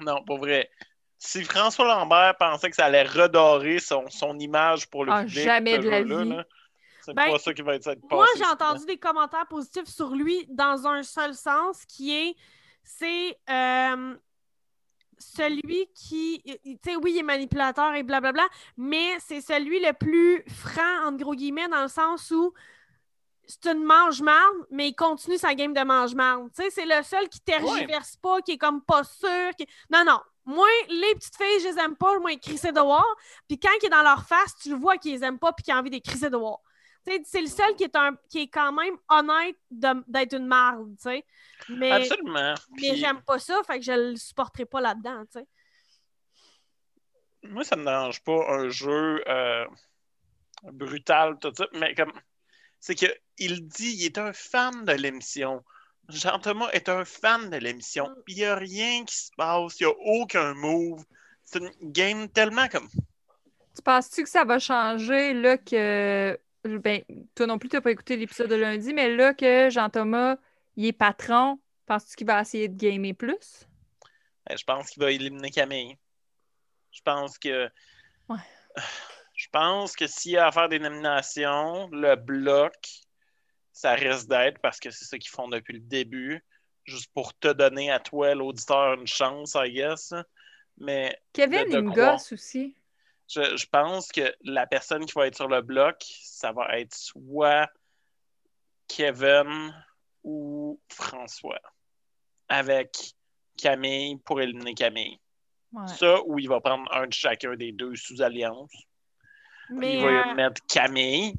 [0.00, 0.70] Non, pas vrai.
[1.18, 5.44] Si François Lambert pensait que ça allait redorer son, son image pour le Ah, public,
[5.44, 6.28] jamais de la vie.
[6.30, 6.44] là,
[7.00, 10.10] c'est Ben, pas ça qui va être, être Moi, j'ai entendu des commentaires positifs sur
[10.10, 12.34] lui dans un seul sens qui est
[12.84, 14.16] c'est euh,
[15.18, 18.44] celui qui tu sais oui, il est manipulateur et blablabla,
[18.76, 22.52] mais c'est celui le plus franc entre gros guillemets dans le sens où
[23.52, 26.50] c'est une mange-marde, mais il continue sa game de mange-marde.
[26.54, 29.50] C'est le seul qui tergiverse pas, qui est comme pas sûr.
[29.58, 29.66] Qui...
[29.90, 30.20] Non, non.
[30.44, 33.16] Moi, les petites filles, je les aime pas, moi, ils crissent dehors.
[33.48, 35.64] Puis quand ils est dans leur face, tu le vois qu'ils les aiment pas puis
[35.64, 36.62] qu'ils ont envie de les crisser dehors.
[37.04, 41.02] C'est le seul qui est, un, qui est quand même honnête d'être une marde, tu
[41.02, 41.24] sais.
[41.68, 42.54] Mais, Absolument.
[42.80, 45.46] mais j'aime pas ça, fait que je le supporterai pas là-dedans, tu sais.
[47.44, 49.66] Moi, ça me dérange pas un jeu euh,
[50.62, 52.12] brutal, tout ça, mais comme.
[52.82, 55.62] C'est qu'il dit il est un fan de l'émission.
[56.08, 58.08] Jean-Thomas est un fan de l'émission.
[58.08, 58.22] Mm.
[58.26, 61.04] Il n'y a rien qui se passe, il n'y a aucun move.
[61.44, 62.88] C'est une game tellement comme.
[62.88, 66.36] Tu penses-tu que ça va changer là que.
[66.64, 67.02] Ben,
[67.36, 70.36] toi non plus, tu n'as pas écouté l'épisode de lundi, mais là que Jean-Thomas,
[70.76, 73.68] il est patron, penses-tu qu'il va essayer de gamer plus?
[74.46, 75.96] Ben, je pense qu'il va éliminer Camille.
[76.90, 77.68] Je pense que.
[78.28, 78.38] Ouais.
[79.42, 82.76] Je pense que s'il y a à faire des nominations, le bloc,
[83.72, 86.44] ça risque d'être parce que c'est ça qu'ils font depuis le début,
[86.84, 90.14] juste pour te donner à toi, l'auditeur, une chance, I guess.
[90.78, 92.12] Mais Kevin, de me croire.
[92.12, 92.76] gosse aussi.
[93.28, 96.94] je, je pense que la personne qui va être sur le bloc, ça va être
[96.94, 97.68] soit
[98.86, 99.74] Kevin
[100.22, 101.60] ou François.
[102.48, 102.96] Avec
[103.58, 105.18] Camille pour éliminer Camille.
[105.72, 105.88] Ouais.
[105.88, 108.70] Ça, ou il va prendre un de chacun des deux sous alliance.
[109.74, 111.34] Mais il va euh, mettre Camille.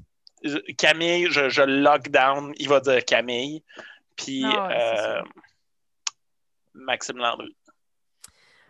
[0.78, 3.63] Camille, je, je lock down, il va dire Camille.
[4.15, 5.22] Puis euh.
[6.74, 7.56] Maxime Landry.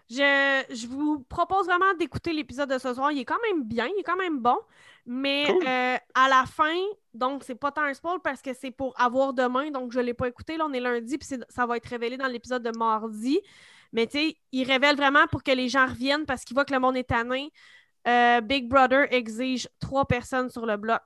[0.09, 3.11] je, je vous propose vraiment d'écouter l'épisode de ce soir.
[3.11, 4.57] Il est quand même bien, il est quand même bon.
[5.05, 5.67] Mais Cool.
[5.67, 6.77] euh, à la fin,
[7.13, 10.13] donc c'est pas tant un spoil parce que c'est pour avoir demain, donc je l'ai
[10.13, 10.55] pas écouté.
[10.55, 13.41] Là, on est lundi, puis ça va être révélé dans l'épisode de mardi.
[13.91, 16.73] Mais tu sais, il révèle vraiment pour que les gens reviennent parce qu'il voit que
[16.73, 17.51] le monde est tanné.
[18.07, 21.01] Euh, Big Brother exige trois personnes sur le bloc.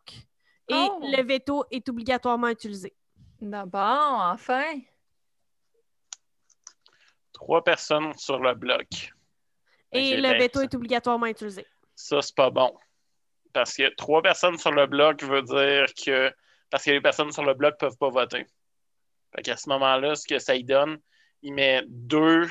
[0.70, 1.00] Et Oh!
[1.04, 2.94] le veto est obligatoirement utilisé.
[3.40, 4.64] D'abord, enfin.
[7.34, 8.88] Trois personnes sur le bloc.
[9.92, 11.66] Et le ben, veto ça- est obligatoirement utilisé.
[11.96, 12.76] Ça, c'est pas bon.
[13.54, 16.34] Parce que trois personnes sur le bloc veut dire que.
[16.70, 18.46] Parce que les personnes sur le bloc ne peuvent pas voter.
[19.36, 21.00] Fait qu'à ce moment-là, ce que ça y donne,
[21.42, 22.50] il met deux,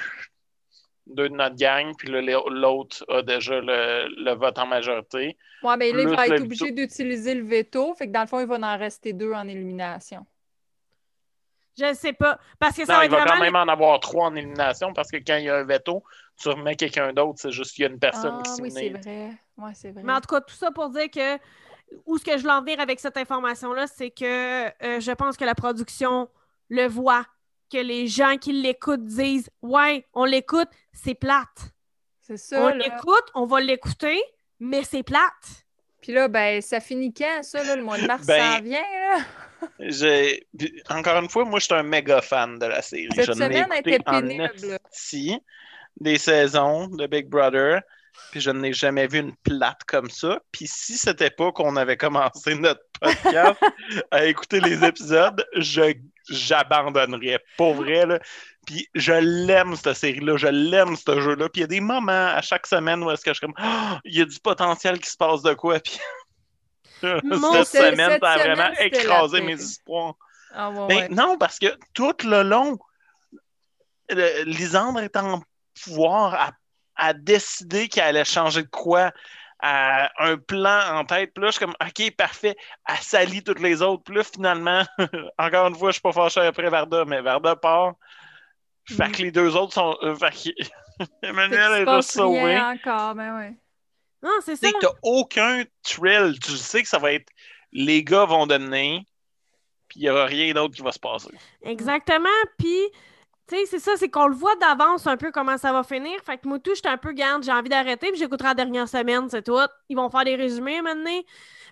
[1.06, 5.36] deux de notre gang, puis là, l'autre a déjà le, le vote en majorité.
[5.62, 7.94] Ouais, mais là, il va être obligé d'utiliser le veto.
[7.94, 10.26] Fait que dans le fond, il va en rester deux en élimination.
[11.78, 12.38] Je ne sais pas.
[12.58, 13.34] Parce que ça Non, va il va vraiment.
[13.34, 16.02] quand même en avoir trois en élimination parce que quand il y a un veto,
[16.40, 17.38] tu remets quelqu'un d'autre.
[17.38, 19.32] C'est juste qu'il y a une personne Ah qui oui, c'est vrai.
[19.58, 20.02] Ouais, c'est vrai.
[20.02, 21.36] Mais en tout cas, tout ça pour dire que
[22.06, 25.36] où ce que je veux en venir avec cette information-là, c'est que euh, je pense
[25.36, 26.28] que la production
[26.70, 27.26] le voit,
[27.70, 31.72] que les gens qui l'écoutent disent Ouais, on l'écoute, c'est plate.
[32.20, 32.76] C'est On ça, là.
[32.76, 34.20] l'écoute, on va l'écouter,
[34.58, 35.66] mais c'est plate.
[36.02, 38.78] Puis là, ben, ça finit quand, ça, là, le mois de mars Ben, s'en vient,
[38.80, 39.18] là?
[40.90, 43.08] Encore une fois, moi, je suis un méga fan de la série.
[43.14, 44.50] Cette je semaine a été pénible,
[44.92, 45.38] esti
[46.00, 47.80] des saisons de Big Brother,
[48.30, 50.40] puis je n'ai jamais vu une plate comme ça.
[50.52, 53.60] Puis si c'était pas qu'on avait commencé notre podcast
[54.10, 55.94] à écouter les épisodes, je
[56.28, 57.42] j'abandonnerais.
[57.56, 58.18] Pour vrai, là.
[58.66, 60.36] Puis je l'aime, cette série-là.
[60.36, 61.48] Je l'aime, ce jeu-là.
[61.48, 63.54] Puis il y a des moments à chaque semaine où est-ce que je suis comme
[63.56, 65.78] Ah, il y a du potentiel qui se passe de quoi.
[65.80, 65.98] Puis
[67.00, 70.14] cette semaine, ça a vraiment écrasé mes espoirs.
[70.52, 71.08] Ah, ouais, ouais.
[71.10, 72.78] non, parce que tout le long,
[74.46, 75.42] Lisandre est en
[75.84, 76.52] pouvoir à,
[76.96, 79.12] à décider qu'elle allait changer de quoi,
[79.60, 81.32] à un plan en tête.
[81.34, 82.56] Puis là, je suis comme, OK, parfait.
[82.88, 84.02] Elle salit toutes les autres.
[84.04, 84.82] Puis là, finalement,
[85.38, 87.94] encore une fois, je suis pas fâché après Varda, mais Varda part.
[88.88, 89.96] Fait que les deux autres sont.
[90.02, 92.44] euh, fait que- Emmanuel est juste sauvé.
[92.44, 93.54] rien encore, ben ouais.
[94.22, 94.72] Non, c'est Tu ça.
[94.80, 96.38] t'as aucun thrill.
[96.40, 97.28] Tu sais que ça va être.
[97.72, 99.04] Les gars vont donner,
[99.88, 101.30] puis il n'y aura rien d'autre qui va se passer.
[101.62, 102.28] Exactement.
[102.58, 102.78] Puis,
[103.48, 106.18] tu sais, c'est ça, c'est qu'on le voit d'avance un peu comment ça va finir.
[106.24, 108.88] Fait que moi, tout, j'étais un peu garde, j'ai envie d'arrêter, puis j'écouterai la dernière
[108.88, 109.56] semaine, c'est tout.
[109.88, 111.20] Ils vont faire des résumés maintenant.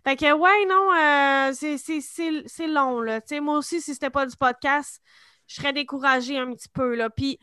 [0.05, 3.21] Fait que, ouais, non, euh, c'est- long, là.
[3.21, 5.01] Tu moi aussi, si c'était pas du podcast,
[5.47, 7.11] je serais découragée un petit peu, là.
[7.11, 7.39] Puis,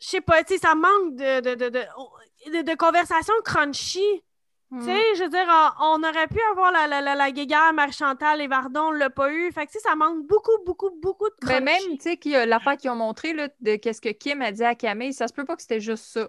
[0.00, 4.22] je sais pas, tu ça manque de, de, de, de, de- conversations crunchy.
[4.70, 4.78] Mm.
[4.78, 5.46] Tu sais, je veux dire,
[5.80, 9.10] on, on aurait pu avoir la, la, la, la guéguerre Marie-Chantal et Vardon, on l'a
[9.10, 9.50] pas eu.
[9.52, 11.88] Fait que, ça manque beaucoup, beaucoup, beaucoup de Ben crunchy.
[11.88, 14.74] même, tu sais, l'affaire qu'ils ont montré là, de qu'est-ce que Kim a dit à
[14.74, 16.28] Camille, ça se peut pas que c'était juste ça.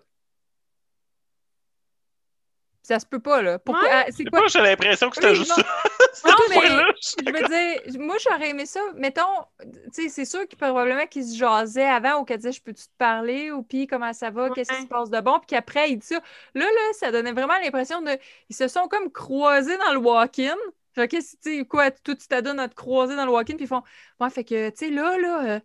[2.83, 3.59] Ça se peut pas, là.
[3.59, 3.83] Pourquoi?
[3.83, 3.89] Ouais.
[3.93, 4.41] ah, c'est quoi?
[4.41, 5.63] pas, j'ai l'impression que c'était Oui, juste non.
[6.13, 6.29] ça.
[6.29, 8.79] Non, mais je veux dire, moi, j'aurais aimé ça.
[8.95, 9.21] Mettons,
[9.61, 12.83] tu sais, c'est sûr qu'ils probablement qu'ils se jasaient avant ou qu'elle disait, je peux-tu
[12.83, 13.51] te parler?
[13.51, 14.49] Ou puis, comment ça va?
[14.49, 15.37] Qu'est-ce qui se passe de bon?
[15.39, 16.21] Puis qu'après, il dit ça.
[16.55, 18.17] Là, là, ça donnait vraiment l'impression de.
[18.49, 20.55] Ils se sont comme croisés dans le walk-in.
[20.93, 23.63] Fait que, tu sais, quoi, tout tu t'adonnes à te croiser dans le walk-in, puis
[23.63, 23.83] ils font,
[24.19, 25.59] ouais, fait que, tu sais, là, là, euh,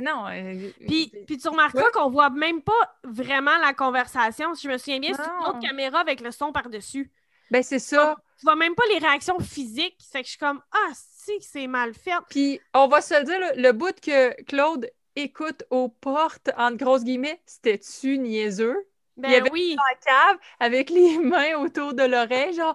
[0.00, 0.26] non.
[0.28, 1.90] euh, Puis, euh, puis tu remarqueras Ouais.
[1.92, 2.72] qu'on voit même pas
[3.04, 4.54] vraiment la conversation.
[4.54, 7.10] Si je me souviens bien, c'est une autre caméra avec le son par-dessus.
[7.50, 8.16] ben, c'est ça.
[8.38, 9.98] Tu vois même pas les réactions physiques.
[10.10, 12.12] Fait que je suis comme Ah, si que c'est mal fait.
[12.30, 16.78] Puis, on va se le dire, là, le bout que Claude écoute aux portes, entre
[16.78, 18.88] grosses guillemets, c'était-tu niaiseux?
[19.18, 19.76] Ben y avait- oui.
[19.76, 22.74] la cave avec les mains autour de l'oreille, genre,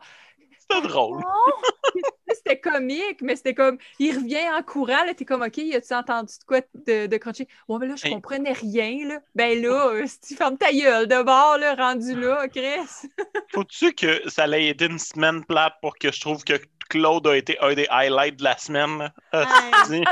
[0.60, 1.20] C'était drôle.
[1.22, 1.54] non!
[2.36, 6.34] c'était comique, mais c'était comme, il revient en courant, là, t'es comme, OK, as-tu entendu
[6.40, 7.48] de quoi de, de crunchy?
[7.68, 8.14] Ouais, mais là, je Hey.
[8.14, 9.20] comprenais rien, là.
[9.36, 13.08] Ben là, euh, si tu fermes ta gueule de bord, là, rendu là, Chris.
[13.54, 16.54] Faut-tu que ça ait été une semaine plate pour que je trouve que
[16.90, 19.12] Claude a été un des highlights de la semaine?
[19.32, 20.04] Asti?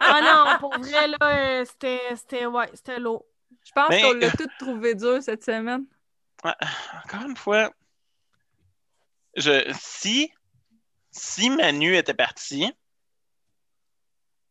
[0.00, 1.16] Ah non, pour vrai, là,
[1.60, 3.24] euh, c'était, c'était, ouais, c'était lourd.
[3.66, 5.84] Je pense Mais- qu'on l'a tout trouvé dur cette semaine.
[6.42, 7.70] Encore une fois,
[9.36, 10.32] je, si,
[11.10, 12.70] si Manu était parti,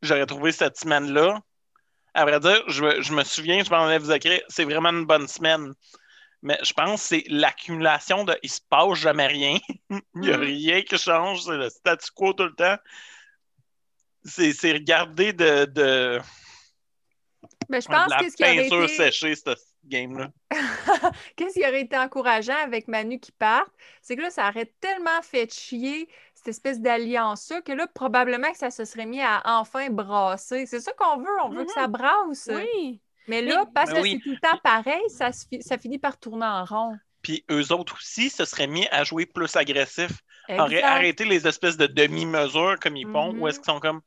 [0.02, 1.42] j'aurais trouvé cette semaine-là.
[2.14, 4.90] À vrai dire, je, me- je me souviens, je m'en allais vous écrire, c'est vraiment
[4.90, 5.74] une bonne semaine.
[6.42, 9.58] Mais je pense que c'est l'accumulation de il se passe jamais rien.
[9.90, 10.42] il n'y a Mm.
[10.42, 12.78] rien qui change, c'est le statu quo tout le temps.
[14.24, 16.20] C'est c'est regarder de, de,
[17.70, 18.96] Ben, je de pense la que ce qui aurait peinture été...
[18.96, 20.30] séchée, ce game-là.
[21.36, 25.22] Qu'est-ce qui aurait été encourageant avec Manu qui parte, c'est que là, ça aurait tellement
[25.22, 29.90] fait chier cette espèce d'alliance-là que là, probablement que ça se serait mis à enfin
[29.90, 30.66] brasser.
[30.66, 32.50] C'est ça qu'on veut, on veut que ça brasse?
[32.54, 33.02] Oui.
[33.28, 34.14] Mais là, Mais- parce Ben que oui.
[34.18, 36.98] c'est tout le temps pareil, ça, se fi- ça finit par tourner en rond.
[37.22, 40.12] Puis eux autres aussi se seraient mis à jouer plus agressif.
[40.58, 43.40] auraient arrêté les espèces de demi-mesures comme ils font, Mhm.
[43.42, 44.02] ou est-ce qu'ils sont comme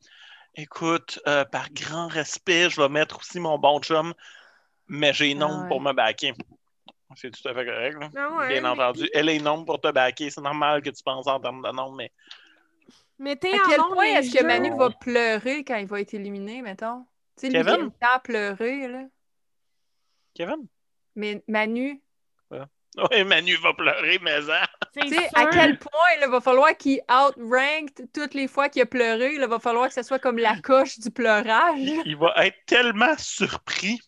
[0.57, 4.13] écoute, euh, par grand respect, je vais mettre aussi mon bon chum,
[4.89, 5.69] mais j'ai non Ah ouais.
[5.69, 6.33] pour me backer.
[7.17, 7.99] C'est tout à fait correct.
[8.01, 8.11] là.
[8.17, 9.09] Ah ouais, Bien mais- entendu.
[9.15, 10.31] Elle est non pour te backer.
[10.31, 12.11] C'est normal que tu penses en termes de nom, mais
[13.19, 14.45] Mettez À quel point est-ce que.
[14.45, 17.07] Manu va pleurer quand il va être éliminé, mettons?
[17.39, 17.91] Tu sais, lui, il Kevin?
[18.01, 19.03] tant pleurer, là.
[20.35, 20.67] Kevin?
[21.15, 22.03] Mais Manu,
[22.51, 24.67] Oui, Manu va pleurer, mais hein.
[24.93, 25.91] C'est tu sais, à quel point
[26.23, 29.95] il va falloir qu'il outrank toutes les fois qu'il a pleuré, il va falloir que
[29.95, 31.79] ce soit comme la coche du pleurage.
[32.05, 33.99] il va être tellement surpris.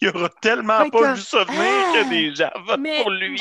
[0.00, 1.92] Il aura tellement Ouais, pas comme, vu ça venir Ah!
[1.94, 3.40] que des gens votent Mais- pour lui.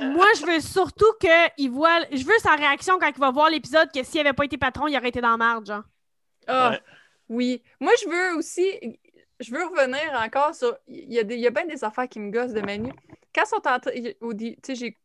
[0.00, 2.00] Moi, je veux surtout qu'il voit.
[2.10, 4.88] Je veux sa réaction quand il va voir l'épisode que s'il avait pas été patron,
[4.88, 5.84] il aurait été dans la marge, genre.
[6.46, 6.80] Ah, Ouais.
[7.28, 7.62] oui.
[7.80, 8.98] Moi, je veux aussi.
[9.40, 10.76] Je veux revenir encore sur.
[10.88, 11.36] Il y a, des...
[11.36, 12.92] il y a bien des affaires qui me gossent de Manu.
[13.34, 13.90] Quand ils sont en train.
[14.20, 14.98] au dé- Tu sais, j'ai.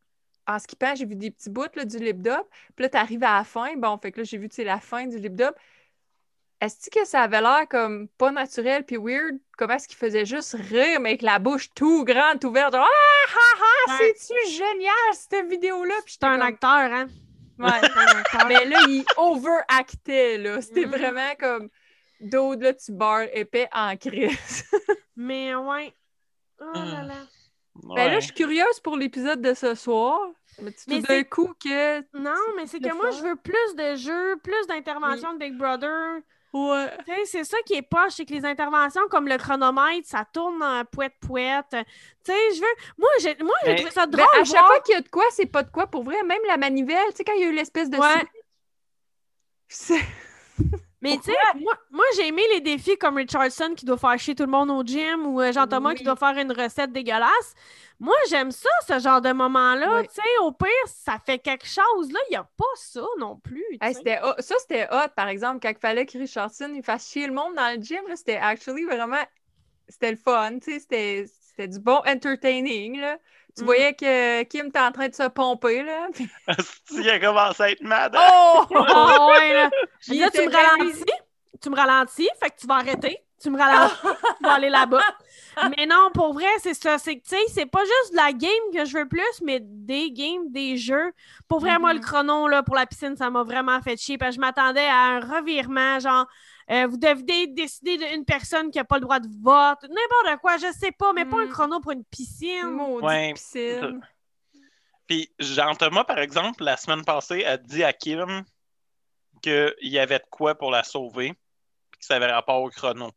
[0.50, 2.34] En skippant, j'ai vu des petits bouts là, du lip dub.
[2.76, 3.76] Puis là, t'arrives à la fin.
[3.76, 5.52] Bon, fait que là, j'ai vu, tu sais, la fin du lip dub.
[6.62, 9.38] Est-ce que ça avait l'air comme pas naturel puis weird?
[9.58, 12.74] Comment est-ce qu'il faisait juste rire, mais avec la bouche tout grande, tout ouverte?
[12.74, 14.13] Genre, ah, ah, ah, Ouais.
[14.17, 15.93] c'est-tu génial, cette vidéo-là?
[16.06, 17.08] Puis un j'étais comme- acteur, hein?
[17.60, 17.67] Ouais.
[17.96, 18.48] Un acteur.
[18.48, 20.62] Mais là, il overactait, là.
[20.62, 20.91] C'était Mhm.
[20.91, 21.70] vraiment comme
[22.20, 24.63] d'autres, là, tu barres épais en crise.
[25.15, 25.93] Mais ouais.
[26.60, 27.08] Oh là Hmm.
[27.08, 27.15] là.
[27.96, 30.20] Ben là, je suis curieuse pour l'épisode de ce soir.
[30.62, 32.00] Mais tout d'un coup que.
[32.17, 33.17] Non, mais c'est que moi, fun.
[33.17, 36.17] je veux plus de jeux, plus d'interventions de Big Brother.
[36.53, 36.89] Ouais.
[37.05, 40.25] Tu sais, c'est ça qui est poche, c'est que les interventions comme le chronomètre, ça
[40.33, 41.65] tourne en pouette-pouette.
[41.71, 41.77] Tu
[42.31, 42.75] sais, je veux.
[42.97, 44.27] Moi, j'ai moi, j'ai Mais- trouvé ça Ben, drôle.
[44.41, 45.88] à chaque voir- fois qu'il y a de quoi, c'est pas de quoi.
[45.88, 47.97] Pour vrai, même la manivelle, tu sais, quand il y a eu l'espèce de.
[47.97, 48.25] Ouais.
[51.01, 54.33] Mais tu sais, moi, moi j'ai aimé les défis comme Richardson qui doit faire chier
[54.33, 57.53] tout le monde au gym ou euh, Jean-Thomas qui doit faire une recette dégueulasse.
[57.99, 59.99] Moi, j'aime ça, ce genre de moment-là.
[59.99, 60.07] Oui.
[60.07, 62.12] Tu sais, au pire, ça fait quelque chose.
[62.12, 63.63] Là, il n'y a pas ça non plus.
[63.81, 63.93] Hey.
[63.93, 67.55] Ça, c'était hot, par exemple, quand il fallait que Richardson il fasse chier le monde
[67.55, 68.01] dans le gym.
[68.15, 69.23] C'était actually vraiment.
[69.88, 70.60] C'était le fun.
[70.60, 71.25] tu sais,
[71.58, 73.00] C'était du bon entertaining.
[73.02, 73.17] Là.
[73.56, 73.65] Tu Mm.
[73.65, 75.82] voyais que Kim était en train de se pomper.
[75.84, 76.08] Là.
[76.91, 78.15] il a commencé à être mad.
[78.15, 78.63] Oh!
[78.76, 79.70] Ah ouais, là.
[80.08, 81.04] Puis là, tu me ralentis.
[81.62, 83.17] Tu me ralentis, fait que tu vas arrêter.
[83.41, 85.02] Tu me ralentis, tu vas aller là-bas.
[85.76, 86.98] Mais non, pour vrai, c'est ça.
[87.00, 89.60] C'est que, tu sais, c'est pas juste de la game que je veux plus, mais
[89.62, 91.12] des games, des jeux.
[91.48, 92.06] Pour vrai, moi, le Mhm.
[92.06, 94.17] chrono, là, pour la piscine, ça m'a vraiment fait chier.
[94.17, 96.26] Parce que je m'attendais à un revirement, genre,
[96.71, 99.84] euh, vous devez décider d'une personne qui a pas le droit de vote.
[99.89, 101.51] N'importe quoi, je sais pas, mais pas un Mhm.
[101.51, 102.69] chrono pour une piscine.
[102.71, 104.01] Maudite Ouais, piscine.
[105.08, 108.43] Puis Jean-Thomas, par exemple, la semaine passée, a dit à Kim
[109.41, 111.34] qu'il y avait de quoi pour la sauver,
[111.91, 113.12] puis que ça avait rapport au chrono.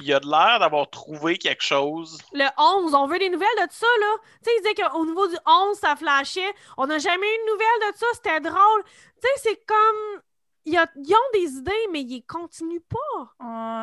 [0.00, 2.20] Il a de l'air d'avoir trouvé quelque chose.
[2.32, 4.14] Le 11, on veut des nouvelles de ça, là.
[4.20, 6.54] Tu sais, il disait qu'au niveau du 11, ça flashait.
[6.76, 8.84] On n'a jamais eu de nouvelles de ça, c'était drôle.
[8.84, 10.22] Tu sais, c'est comme.
[10.68, 13.34] Ils a- ils ont des idées, mais ils continuent pas.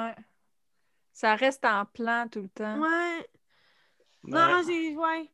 [0.08, 0.16] Ouais.
[1.14, 2.78] Ça reste en plan tout le temps.
[2.80, 3.28] Ouais.
[4.24, 4.32] Ouais.
[4.32, 4.96] Non, c'est.
[4.96, 5.30] Ouais.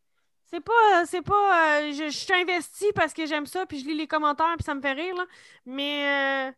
[0.45, 1.05] C'est pas.
[1.05, 1.79] C'est pas.
[1.81, 4.63] euh, je, je suis investie parce que j'aime ça, puis je lis les commentaires, puis
[4.65, 5.25] ça me fait rire, là.
[5.65, 6.49] Mais.
[6.49, 6.51] euh,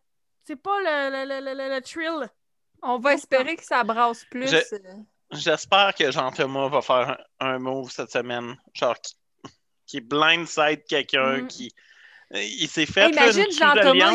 [0.46, 2.30] c'est pas le, le, le, le- le- le thrill.
[2.82, 4.48] On va espérer que ça brasse plus.
[4.50, 4.80] Je- euh.
[5.32, 9.16] J'espère que Jean-Thomas va faire un, un move cette semaine, genre qui,
[9.88, 11.48] qui blindside quelqu'un, Mm.
[11.48, 11.72] qui...
[12.36, 13.16] Il s'est fait une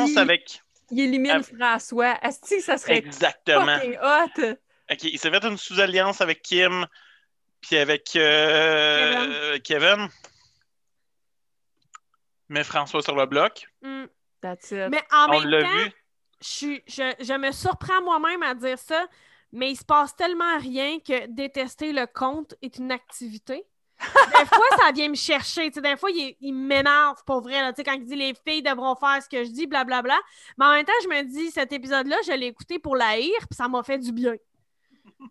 [0.08, 0.62] il- avec...
[0.90, 1.42] Il élimine.
[1.42, 2.18] François.
[2.22, 3.76] Est-ce que ça serait Exactement.
[3.78, 4.56] fucking hot?
[4.90, 6.86] Ok, il s'est fait une sous-alliance avec Kim,
[7.60, 10.08] puis avec euh, Kevin.
[12.48, 13.66] Mais François sur le bloc.
[13.82, 14.06] Hmm.
[14.40, 14.88] That's it.
[14.90, 15.68] Mais en On même temps.
[15.76, 15.92] vu.
[16.40, 19.06] je, suis- je, je me surprends moi-même à dire ça,
[19.52, 23.64] mais il se passe tellement rien que détester le compte est une activité.
[24.00, 25.70] Des fois, ça vient me chercher.
[25.70, 27.60] Des fois, il, il m'énerve pour vrai.
[27.60, 30.18] Là, quand il dit les filles devront faire ce que je dis, blablabla.
[30.56, 33.56] Mais en même temps, je me dis, cet épisode-là, je l'ai écouté pour la puis
[33.56, 34.34] ça m'a fait du bien.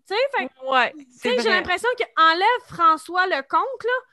[0.06, 4.06] Tu sais, Ouais, j'ai l'impression qu'enlève François le compte, là,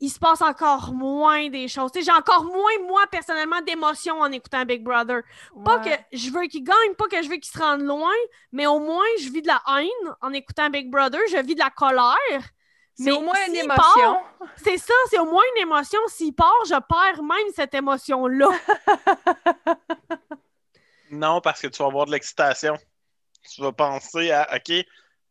[0.00, 1.90] il se passe encore moins des choses.
[1.94, 5.22] J'ai encore moins, moi, personnellement, d'émotions en écoutant Big Brother.
[5.64, 8.14] Pas que je veux qu'il gagne, pas que je veux qu'il se rende loin,
[8.52, 11.60] mais au moins, je vis de la haine en écoutant Big Brother, je vis de
[11.60, 12.52] la colère.
[13.00, 14.18] C'est au moins une émotion.
[14.56, 16.00] C'est ça, c'est au moins une émotion.
[16.08, 18.48] S'il part, je perds même cette émotion-là.
[21.10, 22.76] Non, parce que tu vas avoir de l'excitation.
[23.50, 24.74] Tu vas penser à, OK,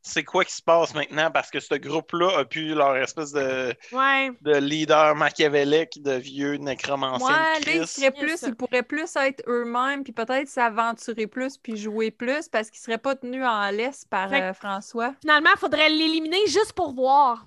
[0.02, 1.30] c'est quoi qui se passe maintenant?
[1.30, 4.32] Parce que ce groupe-là a pu leur espèce de, Ouais.
[4.42, 9.44] de leader machiavélique de vieux nécromanciens Ouais, de là, ils plus, ils pourraient plus être
[9.48, 14.06] eux-mêmes, puis peut-être s'aventurer plus, puis jouer plus, parce qu'ils seraient pas tenus en laisse
[14.06, 15.14] par euh, François.
[15.22, 17.46] Finalement, il faudrait l'éliminer juste pour voir.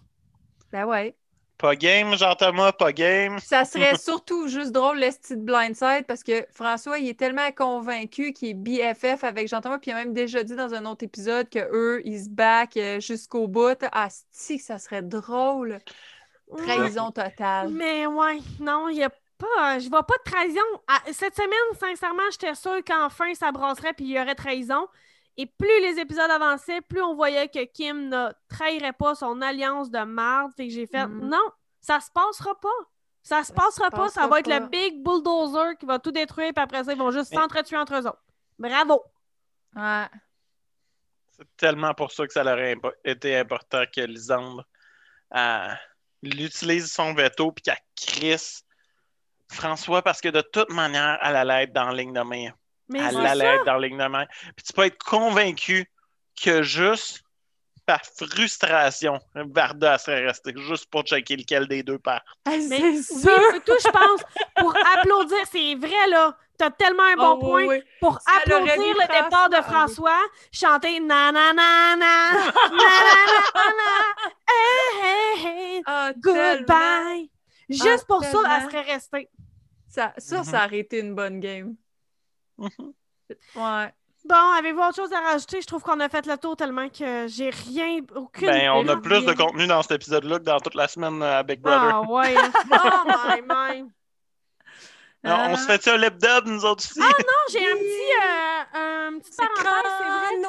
[0.73, 1.17] Ben ouais.
[1.61, 3.39] Pas game, Jean-Thomas, pas game.
[3.39, 8.33] Ça serait surtout juste drôle, le style blindside, parce que François, il est tellement convaincu
[8.33, 8.55] qu'il est
[8.95, 12.01] BFF avec Jean-Thomas, puis il a même déjà dit dans un autre épisode que eux,
[12.07, 13.77] ils se back euh, jusqu'au bout.
[13.93, 15.81] Ah, si, ça serait drôle.
[16.57, 17.69] Trahison totale.
[17.69, 19.79] Mais ouais, non, il n'y a pas.
[19.79, 20.61] Je vois pas de trahison.
[20.89, 24.87] Ah, cette semaine, sincèrement, j'étais sûre qu'enfin ça brasserait puis il y aurait trahison.
[25.37, 29.91] Et plus les épisodes avançaient, plus on voyait que Kim ne trahirait pas son alliance
[29.91, 30.53] de marde.
[30.57, 31.29] Fait que j'ai fait Mhm.
[31.29, 32.69] non, ça se passera pas.
[33.23, 34.09] Ça se passera se pas.
[34.09, 37.11] Ça va être le big bulldozer qui va tout détruire, puis après ça, ils vont
[37.11, 38.23] juste Mais- s'entretuer entre eux autres.
[38.59, 39.03] Bravo.
[39.77, 40.07] Ouais.
[41.31, 44.65] C'est tellement pour ça que ça aurait impo- été important que Lisandre
[45.35, 45.69] euh,
[46.23, 48.65] l'utilise son veto puis qu'elle crisse
[49.51, 52.51] François parce que de toute manière, elle allait être dans la ligne de main.
[52.91, 53.55] Mais Elle allait ça.
[53.55, 54.27] être dans.
[54.57, 55.87] Puis tu peux être convaincu
[56.43, 57.23] que juste
[57.87, 62.21] par frustration, Varda serait restée juste pour checker lequel des deux part.
[62.45, 63.31] Ah, Mais c'est oui, ça.
[63.67, 64.21] tout, je pense,
[64.57, 66.37] pour applaudir, c'est vrai, là.
[66.57, 67.63] T'as tellement un bon Oh, point.
[67.67, 67.83] oui, oui.
[68.01, 70.21] Pour applaudir le départ de François,
[70.53, 72.37] chanter na na na na na
[72.71, 73.91] na na
[74.51, 77.31] hey, hey, hey, Ah, goodbye.
[77.69, 78.49] Juste Ah, pour ça, tellement.
[78.57, 79.29] elle serait restée.
[79.89, 81.75] Ça, ça, ça aurait été une bonne game.
[82.61, 82.93] Mhm.
[83.57, 83.95] Ouais.
[84.29, 85.63] Bon, avez-vous autre chose à rajouter?
[85.63, 88.49] Je trouve qu'on a fait le tour tellement que j'ai rien, aucune.
[88.49, 91.39] Ben, on a plus de contenu dans cet épisode-là que dans toute la semaine euh,
[91.39, 91.91] à Big Brother.
[91.95, 92.37] Ah ouais.
[92.37, 92.53] hein.
[92.71, 93.91] oh my my.
[95.23, 96.99] Non, on se fait ça un lip dub, nous autres aussi?
[96.99, 97.07] Non,
[97.53, 98.13] j'ai un petit,
[98.75, 99.93] euh, un petit parenthèse,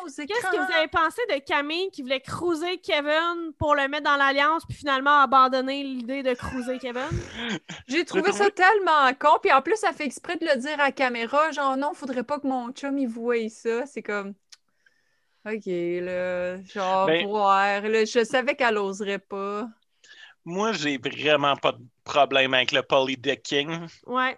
[0.08, 0.28] c'est vrai.
[0.28, 4.16] Qu'est-ce que vous avez pensé de Camille qui voulait cruiser Kevin pour le mettre dans
[4.16, 7.10] l'alliance, puis finalement abandonner l'idée de cruiser Kevin?
[7.88, 9.40] J'ai trouvé ça tellement con.
[9.42, 11.52] Puis en plus, ça fait exprès de le dire à la caméra.
[11.52, 13.86] Genre, non, faudrait pas que mon chum il voie ça.
[13.86, 14.34] C'est comme.
[15.46, 16.64] OK, là.
[16.64, 17.82] Genre, Ben- voir.
[17.82, 19.68] Là, je savais qu'elle oserait pas.
[20.46, 23.88] Moi, j'ai vraiment pas de problème avec le polydecking.
[24.06, 24.38] Ouais.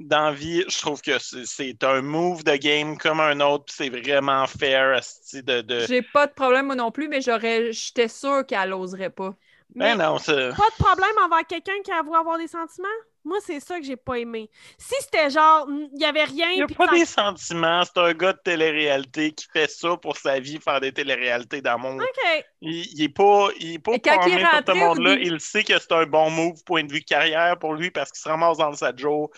[0.00, 3.88] Dans vie, je trouve que c'est- un move de game comme un autre, puis c'est
[3.90, 5.00] vraiment fair
[5.34, 5.86] de, de...
[5.86, 7.72] J'ai pas de problème, moi non plus, mais j'aurais.
[7.72, 9.34] J'étais sûre qu'elle oserait pas.
[9.74, 12.88] Mais Ben non, pas de problème envers quelqu'un qui avoue avoir des sentiments?
[13.22, 14.50] Moi, c'est ça que j'ai pas aimé.
[14.78, 16.50] Si c'était genre, il y avait rien.
[16.50, 20.16] Il n'y a pas des sentiments, c'est un gars de télé-réalité qui fait ça pour
[20.16, 22.00] sa vie, faire des téléréalités d'amour.
[22.00, 22.44] OK.
[22.62, 25.14] Il, il est pas, il est pas quand il est formé pour rentré ce monde-là.
[25.20, 28.20] Il sait que c'est un bon move point de vue carrière pour lui parce qu'il
[28.20, 29.30] se ramasse dans le 7 jours.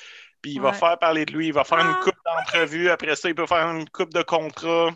[0.43, 2.91] Puis il va faire parler de lui, il va faire Ah, une coupe d'entrevues.
[2.91, 4.89] Après ça, il peut faire une coupe de contrats,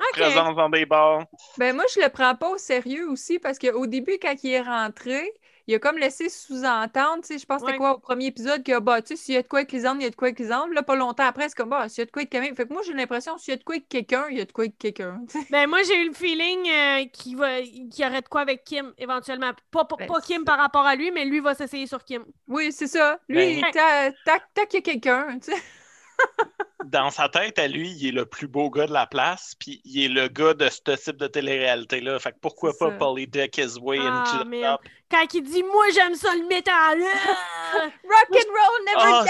[0.00, 0.12] OK.
[0.12, 1.24] présence dans des bars.
[1.56, 4.60] Ben moi, je le prends pas au sérieux aussi parce qu'au début, quand il est
[4.62, 5.30] rentré,
[5.66, 7.78] il a comme laissé sous-entendre, tu sais, je pense que c'était Ouais.
[7.78, 9.84] quoi au premier épisode, que bah, tu sais, s'il y a de quoi avec les
[9.84, 10.72] hommes, il y a de quoi avec les hommes.
[10.72, 12.54] Là, pas longtemps après, c'est comme, bah, s'il y a de quoi avec Camille.
[12.54, 14.44] Fait que moi, j'ai l'impression, s'il y a de quoi avec quelqu'un, il y a
[14.44, 15.20] de quoi avec quelqu'un.
[15.30, 15.46] tu sais.
[15.50, 17.60] Ben, moi, j'ai eu le feeling euh, qu'il va...
[17.60, 19.52] qu'il y aurait de quoi avec Kim, éventuellement.
[19.70, 22.24] Pas, pas, Ben, pas Kim par rapport à lui, mais lui va s'essayer sur Kim.
[22.48, 23.18] Oui, c'est ça.
[23.28, 25.58] Lui, Ben- tac, tac, il y a quelqu'un, tu sais.
[26.86, 29.80] Dans sa tête, à lui, il est le plus beau gars de la place, puis
[29.84, 32.18] il est le gars de ce type de télé-réalité-là.
[32.18, 34.80] Fait que pourquoi pas polydeck his way Ah, into the top?
[35.10, 36.98] Quand il dit «Moi, j'aime ça le métal!
[37.02, 37.82] Ah!
[37.82, 39.24] Rock and roll never Ah,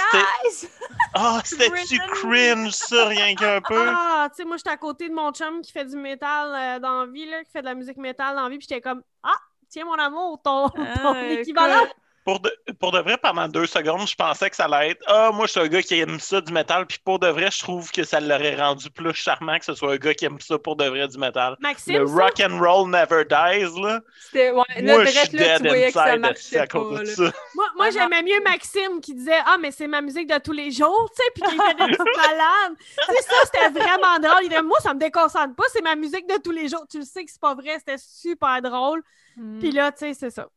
[0.45, 0.69] dies!
[1.15, 2.11] Ah, c'était-tu Rhythm.
[2.13, 3.85] cringe, ça, rien qu'un peu?
[3.89, 6.79] Ah, tu sais, moi, j'étais à côté de mon chum qui fait du métal euh,
[6.81, 8.81] dans la vie, là, qui fait de la musique métal dans la vie, puis j'étais
[8.83, 9.35] comme «Ah,
[9.69, 10.83] tiens, mon amour, ton, ton
[11.15, 11.85] Ah, équivalent!
[11.85, 11.97] écoute.
[12.25, 15.31] Pour de, pour de vrai, pendant deux secondes, je pensais que ça allait être Ah,
[15.33, 16.87] moi, je suis un gars qui aime ça du métal.
[16.87, 19.95] Puis pour de vrai, je trouve que ça l'aurait rendu plus charmant que ce soit
[19.95, 22.15] un gars qui aime ça pour de vrai du métal.» Maxime, Le ça?
[22.15, 24.01] rock and roll never dies, là.
[24.21, 27.33] C'était, ouais, là, moi, je suis dead ça à cause pas, de ça.
[27.55, 30.71] Moi, moi j'aimais mieux Maxime qui disait Ah, mais c'est ma musique de tous les
[30.71, 32.77] jours, tu sais, puis qui fait des petites balades.
[32.79, 34.45] Tu sais, ça, c'était vraiment drôle.
[34.45, 36.87] Il disait Moi, ça me déconcentre pas, c'est ma musique de tous les jours.
[36.91, 39.03] Tu le sais que c'est pas vrai, c'était super drôle.
[39.37, 39.59] Hmm.
[39.59, 40.49] Puis là, tu sais, c'est ça.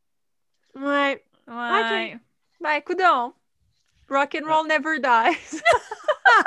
[0.76, 1.24] Ouais.
[1.48, 2.18] Ouais.
[2.62, 3.34] Ben, coudonc.
[4.10, 5.62] Rock and roll never dies.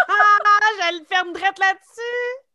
[0.09, 2.46] Ah, je le ferme drette là-dessus.